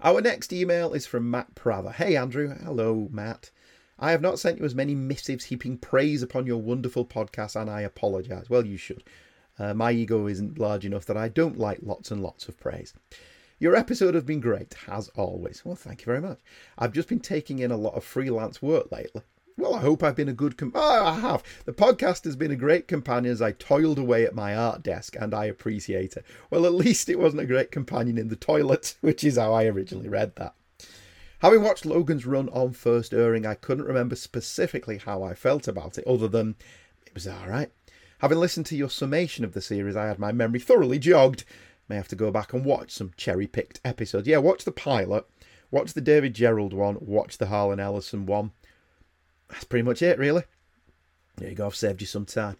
[0.00, 1.92] Our next email is from Matt Prather.
[1.92, 3.50] Hey Andrew, hello Matt.
[3.98, 7.70] I have not sent you as many missives heaping praise upon your wonderful podcast, and
[7.70, 8.50] I apologise.
[8.50, 9.04] Well, you should.
[9.62, 12.94] Uh, my ego isn't large enough that I don't like lots and lots of praise.
[13.60, 15.64] Your episode has been great, as always.
[15.64, 16.40] Well, thank you very much.
[16.76, 19.22] I've just been taking in a lot of freelance work lately.
[19.56, 20.56] Well, I hope I've been a good.
[20.56, 21.44] Com- oh, I have.
[21.64, 25.14] The podcast has been a great companion as I toiled away at my art desk,
[25.20, 26.24] and I appreciate it.
[26.50, 29.66] Well, at least it wasn't a great companion in the toilet, which is how I
[29.66, 30.56] originally read that.
[31.38, 35.98] Having watched Logan's run on first airing, I couldn't remember specifically how I felt about
[35.98, 36.56] it, other than
[37.06, 37.70] it was alright.
[38.22, 41.42] Having listened to your summation of the series, I had my memory thoroughly jogged.
[41.88, 44.28] May have to go back and watch some cherry picked episodes.
[44.28, 45.26] Yeah, watch the pilot,
[45.72, 48.52] watch the David Gerrold one, watch the Harlan Ellison one.
[49.50, 50.44] That's pretty much it, really.
[51.38, 52.58] There you go, I've saved you some time.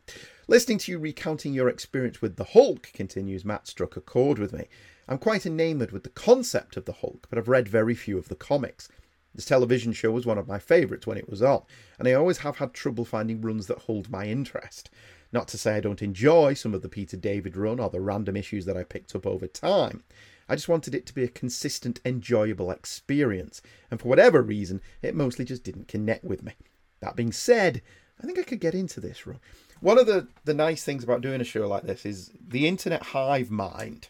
[0.48, 4.53] Listening to you recounting your experience with the Hulk, continues Matt, struck a chord with
[4.53, 4.66] me.
[5.07, 8.27] I'm quite enamoured with the concept of the Hulk, but I've read very few of
[8.27, 8.88] the comics.
[9.33, 11.62] This television show was one of my favourites when it was on,
[12.01, 14.90] and I always have had trouble finding runs that hold my interest.
[15.33, 18.37] Not to say I don't enjoy some of the Peter David run or the random
[18.37, 20.03] issues that I picked up over time.
[20.49, 25.14] I just wanted it to be a consistent, enjoyable experience, and for whatever reason, it
[25.14, 26.53] mostly just didn't connect with me.
[27.01, 27.81] That being said,
[28.23, 29.40] I think I could get into this run.
[29.81, 33.03] One of the, the nice things about doing a show like this is the internet
[33.03, 34.09] hive mind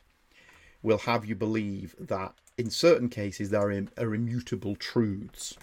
[0.82, 5.56] will have you believe that in certain cases there are, are immutable truths.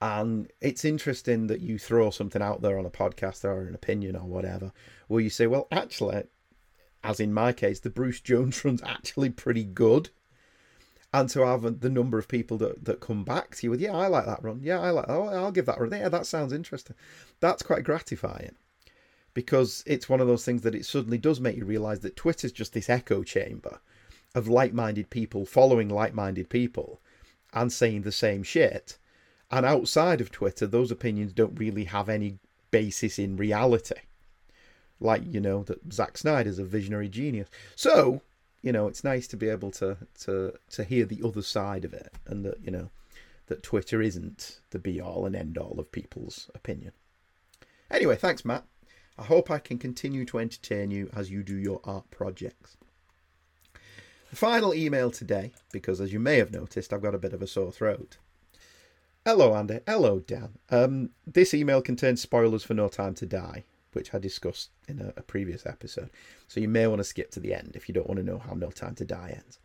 [0.00, 4.14] And it's interesting that you throw something out there on a podcast or an opinion
[4.14, 4.72] or whatever,
[5.08, 6.24] where you say, well, actually,
[7.02, 10.10] as in my case, the Bruce Jones run's actually pretty good.
[11.12, 13.96] And to have the number of people that, that come back to you with, yeah,
[13.96, 14.60] I like that run.
[14.62, 15.92] Yeah, I like Oh, I'll give that run.
[15.92, 16.96] Yeah, that sounds interesting.
[17.40, 18.54] That's quite gratifying
[19.32, 22.52] because it's one of those things that it suddenly does make you realize that Twitter's
[22.52, 23.80] just this echo chamber
[24.34, 27.00] of like minded people following like minded people
[27.54, 28.98] and saying the same shit
[29.50, 32.38] and outside of Twitter, those opinions don't really have any
[32.70, 33.96] basis in reality.
[34.98, 37.48] Like, you know, that Zack Snyder's a visionary genius.
[37.74, 38.22] So,
[38.62, 41.92] you know, it's nice to be able to, to, to hear the other side of
[41.92, 42.90] it and that, you know,
[43.46, 46.92] that Twitter isn't the be all and end all of people's opinion.
[47.90, 48.64] Anyway, thanks, Matt.
[49.18, 52.76] I hope I can continue to entertain you as you do your art projects.
[54.30, 57.42] The final email today, because as you may have noticed, I've got a bit of
[57.42, 58.16] a sore throat.
[59.26, 59.80] Hello, Andy.
[59.88, 60.50] Hello, Dan.
[60.70, 65.14] Um, this email contains spoilers for No Time to Die, which I discussed in a,
[65.16, 66.10] a previous episode.
[66.46, 68.38] So you may want to skip to the end if you don't want to know
[68.38, 69.58] how No Time to Die ends.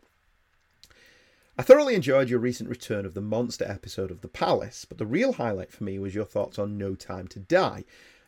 [1.56, 5.06] I thoroughly enjoyed your recent return of the monster episode of The Palace, but the
[5.06, 7.84] real highlight for me was your thoughts on No Time to Die.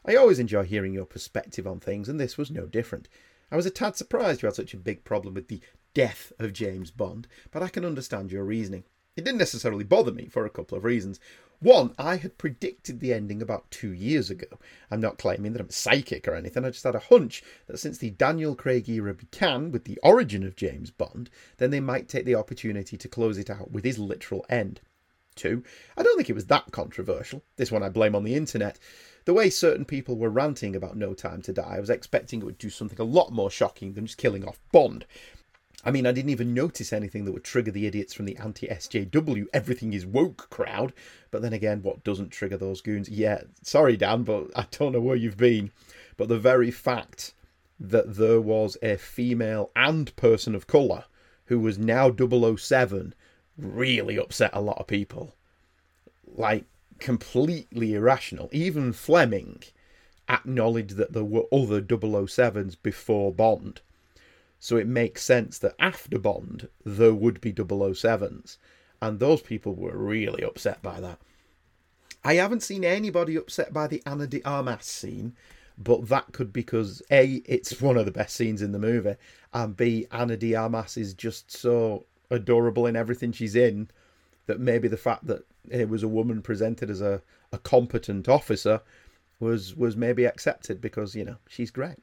[0.07, 3.09] I always enjoy hearing your perspective on things, and this was no different.
[3.51, 5.63] I was a tad surprised you had such a big problem with the
[5.95, 8.85] death of James Bond, but I can understand your reasoning.
[9.17, 11.21] It didn't necessarily bother me for a couple of reasons.
[11.61, 14.59] One, I had predicted the ending about two years ago.
[14.91, 17.97] I'm not claiming that I'm psychic or anything, I just had a hunch that since
[17.97, 22.25] the Daniel Craig era began with the origin of James Bond, then they might take
[22.25, 24.81] the opportunity to close it out with his literal end.
[25.37, 25.63] Two,
[25.97, 27.43] I don't think it was that controversial.
[27.57, 28.79] This one I blame on the internet.
[29.25, 32.45] The way certain people were ranting about No Time to Die, I was expecting it
[32.45, 35.07] would do something a lot more shocking than just killing off Bond.
[35.87, 38.67] I mean, I didn't even notice anything that would trigger the idiots from the anti
[38.67, 40.93] SJW, everything is woke crowd.
[41.31, 43.09] But then again, what doesn't trigger those goons?
[43.09, 45.73] Yeah, sorry, Dan, but I don't know where you've been.
[46.17, 47.35] But the very fact
[47.79, 51.05] that there was a female and person of colour
[51.47, 53.15] who was now 007
[53.59, 55.35] really upset a lot of people.
[56.27, 56.65] Like,
[56.99, 58.49] completely irrational.
[58.53, 59.63] Even Fleming
[60.29, 63.81] acknowledged that there were other 007s before Bond.
[64.65, 68.57] So it makes sense that after Bond, there would be 007s.
[69.03, 71.19] And those people were really upset by that.
[72.25, 75.37] I haven't seen anybody upset by the Ana de Armas scene,
[75.77, 79.17] but that could be because A, it's one of the best scenes in the movie,
[79.53, 83.91] and B, Ana de Armas is just so adorable in everything she's in
[84.47, 87.21] that maybe the fact that it was a woman presented as a,
[87.53, 88.81] a competent officer
[89.41, 91.99] was was maybe accepted because, you know, she's great.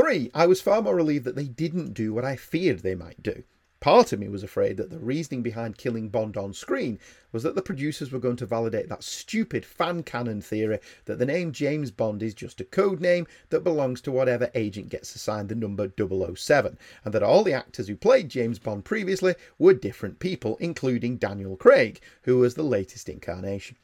[0.00, 3.22] Three, I was far more relieved that they didn't do what I feared they might
[3.22, 3.42] do.
[3.80, 6.98] Part of me was afraid that the reasoning behind killing Bond on screen
[7.32, 11.26] was that the producers were going to validate that stupid fan canon theory that the
[11.26, 15.50] name James Bond is just a code name that belongs to whatever agent gets assigned
[15.50, 20.18] the number 007, and that all the actors who played James Bond previously were different
[20.18, 23.76] people, including Daniel Craig, who was the latest incarnation.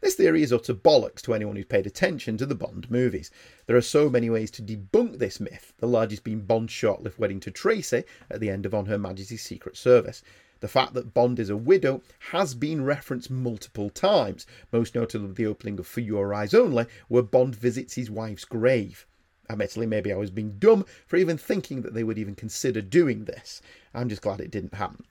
[0.00, 3.30] This theory is utter bollocks to anyone who's paid attention to the Bond movies.
[3.66, 7.40] There are so many ways to debunk this myth, the largest being Bond's short-lived wedding
[7.40, 10.22] to Tracy at the end of On Her Majesty's Secret Service.
[10.60, 15.46] The fact that Bond is a widow has been referenced multiple times, most notably the
[15.46, 19.06] opening of For Your Eyes Only, where Bond visits his wife's grave.
[19.48, 23.26] Admittedly, maybe I was being dumb for even thinking that they would even consider doing
[23.26, 23.60] this.
[23.94, 25.04] I'm just glad it didn't happen.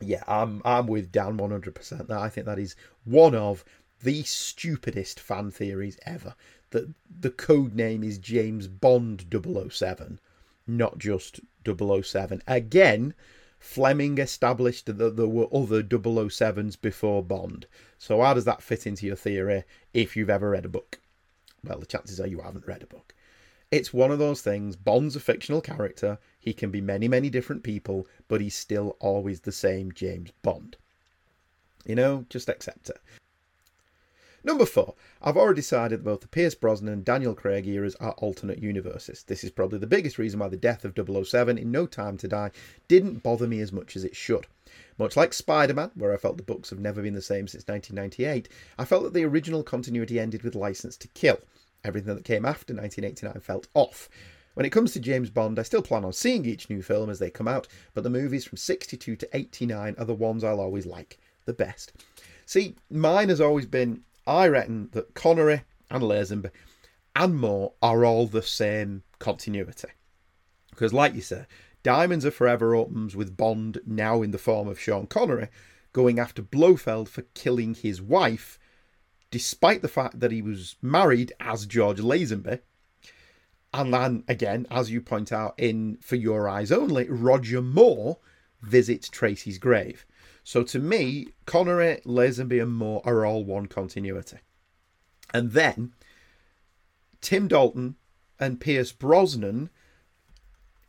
[0.00, 2.06] Yeah, I'm I'm with Dan 100%.
[2.06, 3.64] That I think that is one of
[4.04, 6.34] the stupidest fan theories ever.
[6.70, 10.20] That the code name is James Bond 007,
[10.66, 12.42] not just 007.
[12.46, 13.14] Again,
[13.58, 17.66] Fleming established that there were other 007s before Bond.
[17.98, 21.00] So, how does that fit into your theory if you've ever read a book?
[21.64, 23.14] Well, the chances are you haven't read a book.
[23.70, 24.76] It's one of those things.
[24.76, 26.18] Bond's a fictional character.
[26.38, 30.76] He can be many, many different people, but he's still always the same James Bond.
[31.86, 32.98] You know, just accept it.
[34.46, 38.12] Number four, I've already decided that both the Pierce Brosnan and Daniel Craig eras are
[38.18, 39.22] alternate universes.
[39.22, 42.28] This is probably the biggest reason why the death of 007 in No Time to
[42.28, 42.50] Die
[42.86, 44.46] didn't bother me as much as it should.
[44.98, 47.66] Much like Spider Man, where I felt the books have never been the same since
[47.66, 51.38] 1998, I felt that the original continuity ended with License to Kill.
[51.82, 54.10] Everything that came after 1989 felt off.
[54.52, 57.18] When it comes to James Bond, I still plan on seeing each new film as
[57.18, 60.84] they come out, but the movies from 62 to 89 are the ones I'll always
[60.84, 61.94] like the best.
[62.44, 66.50] See, mine has always been I reckon that Connery and Lazenby
[67.14, 69.88] and Moore are all the same continuity.
[70.70, 71.46] Because, like you say,
[71.82, 75.48] Diamonds Are Forever opens with Bond now in the form of Sean Connery
[75.92, 78.58] going after Blofeld for killing his wife,
[79.30, 82.60] despite the fact that he was married as George Lazenby.
[83.72, 88.18] And then, again, as you point out in For Your Eyes Only, Roger Moore
[88.62, 90.06] visits Tracy's grave.
[90.44, 94.38] So to me, Connery, Lazenby, and Moore are all one continuity.
[95.32, 95.94] And then
[97.22, 97.96] Tim Dalton
[98.38, 99.70] and Pierce Brosnan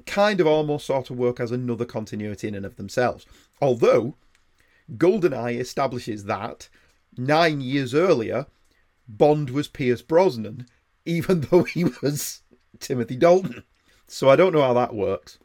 [0.05, 3.25] kind of almost sort of work as another continuity in and of themselves.
[3.61, 4.15] Although
[4.97, 6.67] GoldenEye establishes that
[7.17, 8.47] nine years earlier,
[9.07, 10.67] Bond was Pierce Brosnan,
[11.05, 12.41] even though he was
[12.79, 13.63] Timothy Dalton.
[14.07, 15.39] So I don't know how that works.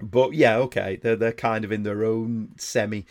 [0.00, 3.06] But yeah, okay, they're they're kind of in their own semi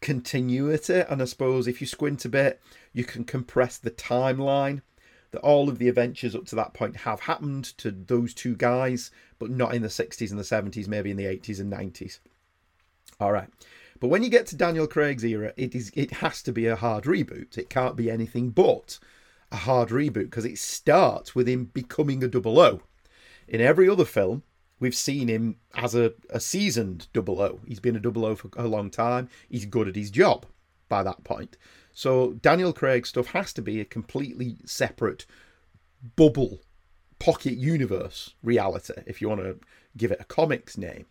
[0.00, 2.60] continuity, and I suppose if you squint a bit,
[2.92, 4.82] you can compress the timeline
[5.30, 9.10] that all of the adventures up to that point have happened to those two guys,
[9.38, 12.18] but not in the 60s and the 70s, maybe in the 80s and 90s.
[13.20, 13.48] All right.
[14.00, 16.76] But when you get to Daniel Craig's era, it is it has to be a
[16.76, 17.58] hard reboot.
[17.58, 18.98] It can't be anything but
[19.52, 22.80] a hard reboot because it starts with him becoming a double O.
[23.46, 24.42] In every other film,
[24.80, 27.60] we've seen him as a, a seasoned double O.
[27.66, 29.28] He's been a double O for a long time.
[29.48, 30.46] He's good at his job
[30.88, 31.56] by that point.
[31.92, 35.26] So Daniel Craig stuff has to be a completely separate
[36.16, 36.60] bubble
[37.18, 39.58] pocket universe reality, if you want to
[39.96, 41.06] give it a comics name.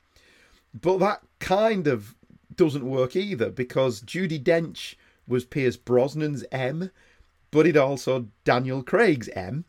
[0.74, 2.16] But that kind of
[2.56, 4.96] doesn't work either because Judi Dench
[5.28, 6.92] was Pierce Brosnan's M,
[7.52, 9.66] but it also Daniel Craig's M.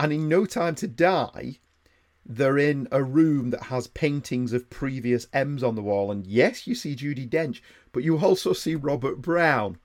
[0.00, 1.58] And in No Time to Die,
[2.28, 6.10] they're in a room that has paintings of previous M's on the wall.
[6.10, 7.60] And yes, you see Judi Dench,
[7.90, 9.78] but you also see Robert Brown,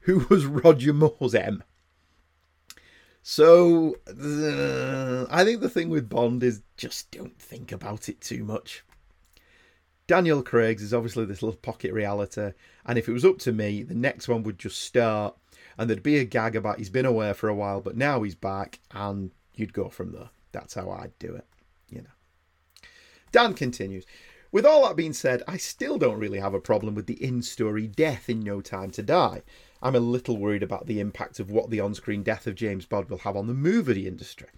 [0.00, 1.64] who was Roger Moore's M.
[3.22, 8.44] So uh, I think the thing with Bond is just don't think about it too
[8.44, 8.82] much.
[10.06, 12.52] Daniel Craig's is obviously this little pocket reality,
[12.84, 15.36] and if it was up to me, the next one would just start,
[15.78, 18.34] and there'd be a gag about he's been away for a while, but now he's
[18.34, 20.30] back, and you'd go from there.
[20.50, 21.46] That's how I'd do it,
[21.90, 22.88] you know.
[23.32, 24.04] Dan continues.
[24.52, 27.42] With all that being said, I still don't really have a problem with the in
[27.42, 29.42] story death in No Time to Die.
[29.82, 32.84] I'm a little worried about the impact of what the on screen death of James
[32.84, 34.48] Bond will have on the movie industry.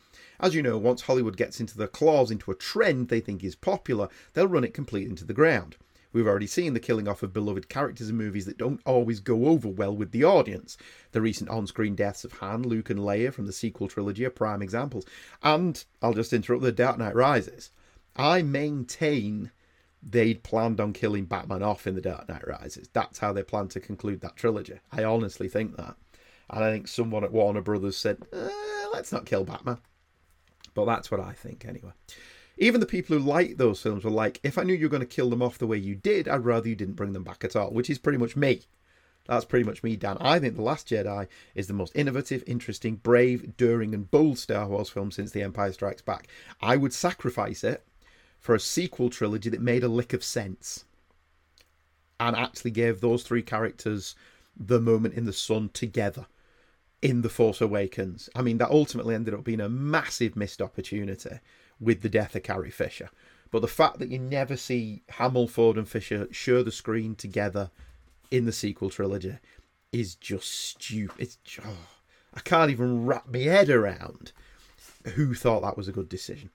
[0.40, 3.54] As you know, once Hollywood gets into their claws into a trend they think is
[3.54, 5.76] popular, they'll run it completely into the ground.
[6.12, 9.46] We've already seen the killing off of beloved characters in movies that don't always go
[9.46, 10.76] over well with the audience.
[11.12, 14.30] The recent on screen deaths of Han, Luke, and Leia from the sequel trilogy are
[14.30, 15.06] prime examples.
[15.42, 17.70] And I'll just interrupt The Dark Knight Rises.
[18.14, 19.50] I maintain
[20.02, 22.88] they'd planned on killing Batman off in The Dark Knight Rises.
[22.92, 24.80] That's how they planned to conclude that trilogy.
[24.90, 25.96] I honestly think that.
[26.50, 28.48] And I think someone at Warner Brothers said, eh,
[28.92, 29.78] let's not kill Batman.
[30.74, 31.92] But that's what I think anyway.
[32.58, 35.00] Even the people who like those films were like, if I knew you were going
[35.00, 37.44] to kill them off the way you did, I'd rather you didn't bring them back
[37.44, 38.62] at all, which is pretty much me.
[39.26, 40.16] That's pretty much me, Dan.
[40.20, 44.66] I think The Last Jedi is the most innovative, interesting, brave, daring, and bold Star
[44.66, 46.26] Wars film since The Empire Strikes Back.
[46.60, 47.84] I would sacrifice it
[48.38, 50.84] for a sequel trilogy that made a lick of sense
[52.18, 54.16] and actually gave those three characters
[54.56, 56.26] the moment in the sun together
[57.02, 58.30] in The Force Awakens.
[58.34, 61.40] I mean, that ultimately ended up being a massive missed opportunity
[61.80, 63.10] with the death of Carrie Fisher.
[63.50, 67.70] But the fact that you never see Hamill, Ford, and Fisher share the screen together
[68.30, 69.36] in the sequel trilogy
[69.92, 71.16] is just stupid.
[71.18, 71.88] It's oh,
[72.32, 74.32] I can't even wrap my head around
[75.14, 76.50] who thought that was a good decision.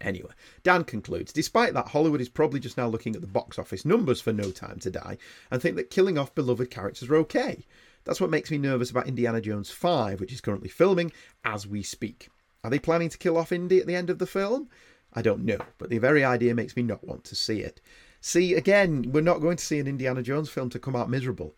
[0.00, 0.30] Anyway,
[0.62, 4.20] Dan concludes Despite that, Hollywood is probably just now looking at the box office numbers
[4.20, 5.18] for No Time to Die
[5.50, 7.64] and think that killing off beloved characters are okay.
[8.06, 11.12] That's what makes me nervous about Indiana Jones 5, which is currently filming
[11.44, 12.28] as we speak.
[12.64, 14.70] Are they planning to kill off Indy at the end of the film?
[15.12, 17.80] I don't know, but the very idea makes me not want to see it.
[18.20, 21.54] See, again, we're not going to see an Indiana Jones film to come out miserable.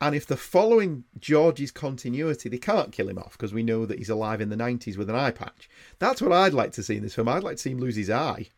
[0.00, 3.98] And if they're following George's continuity, they can't kill him off because we know that
[3.98, 5.68] he's alive in the 90s with an eye patch.
[5.98, 7.28] That's what I'd like to see in this film.
[7.28, 8.48] I'd like to see him lose his eye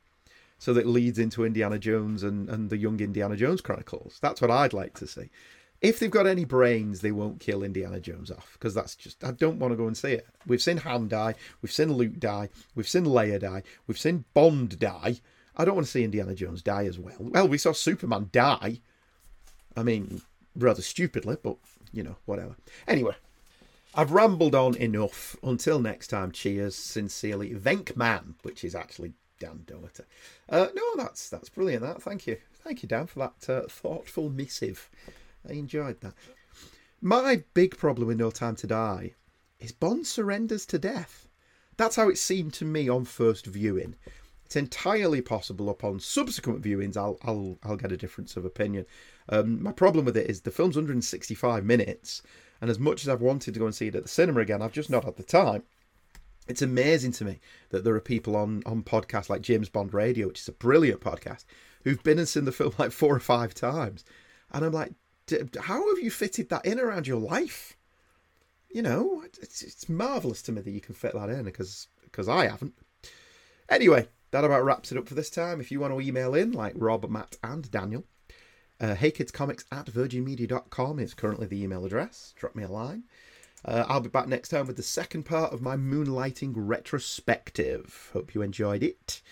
[0.59, 4.19] so that leads into Indiana Jones and, and the young Indiana Jones Chronicles.
[4.23, 5.29] That's what I'd like to see.
[5.83, 9.33] If they've got any brains, they won't kill Indiana Jones off because that's just, I
[9.33, 10.27] don't want to go and see it.
[10.47, 14.79] We've seen Han die, we've seen Luke die, we've seen Leia die, we've seen Bond
[14.79, 15.17] die.
[15.57, 17.17] I don't want to see Indiana Jones die as well.
[17.19, 18.81] Well, we saw Superman die.
[19.77, 20.23] I mean,
[20.57, 21.57] rather stupidly, but
[21.93, 22.57] you know, whatever.
[22.87, 23.15] Anyway,
[23.95, 25.37] I've rambled on enough.
[25.43, 26.75] Until next time, cheers.
[26.75, 30.05] Sincerely, Venkman, which is actually Dan Doherty.
[30.49, 31.83] Uh, no, that's that's brilliant.
[31.83, 34.89] That thank you, thank you, Dan, for that uh, thoughtful missive.
[35.49, 36.15] I enjoyed that.
[37.01, 39.15] My big problem with No Time to Die
[39.59, 41.29] is Bond surrenders to death.
[41.77, 43.97] That's how it seemed to me on first viewing.
[44.45, 48.85] It's entirely possible upon subsequent viewings I'll I'll I'll get a difference of opinion.
[49.29, 52.23] Um, my problem with it is the film's 165 minutes,
[52.61, 54.61] and as much as I've wanted to go and see it at the cinema again,
[54.61, 55.63] I've just not had the time.
[56.49, 57.41] It's amazing to me
[57.71, 61.01] that there are people on on podcasts like James Bond Radio, which is a brilliant
[61.01, 61.47] podcast,
[61.85, 64.05] who've been and seen the film like four or five times,
[64.53, 64.93] and I'm like,
[65.61, 67.77] how have you fitted that in around your life?
[68.71, 72.29] You know, it's, it's marvelous to me that you can fit that in because because
[72.29, 72.75] I haven't.
[73.69, 75.61] Anyway, that about wraps it up for this time.
[75.61, 78.05] If you want to email in, like Rob, Matt, and Daniel,
[78.81, 82.35] uh, heykidscomics at virginmedia.com is currently the email address.
[82.37, 83.05] Drop me a line.
[83.65, 88.11] Uh, I'll be back next time with the second part of my moonlighting retrospective.
[88.13, 89.23] Hope you enjoyed it.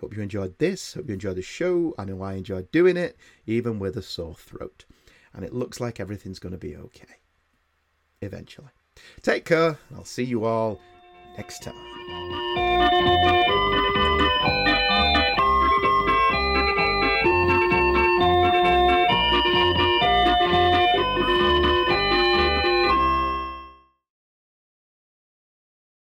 [0.00, 0.94] Hope you enjoyed this.
[0.94, 1.94] Hope you enjoyed the show.
[1.96, 3.16] I know I enjoyed doing it,
[3.46, 4.84] even with a sore throat.
[5.36, 7.20] And it looks like everything's going to be okay.
[8.22, 8.70] Eventually.
[9.22, 9.78] Take care.
[9.94, 10.80] I'll see you all
[11.36, 13.44] next time.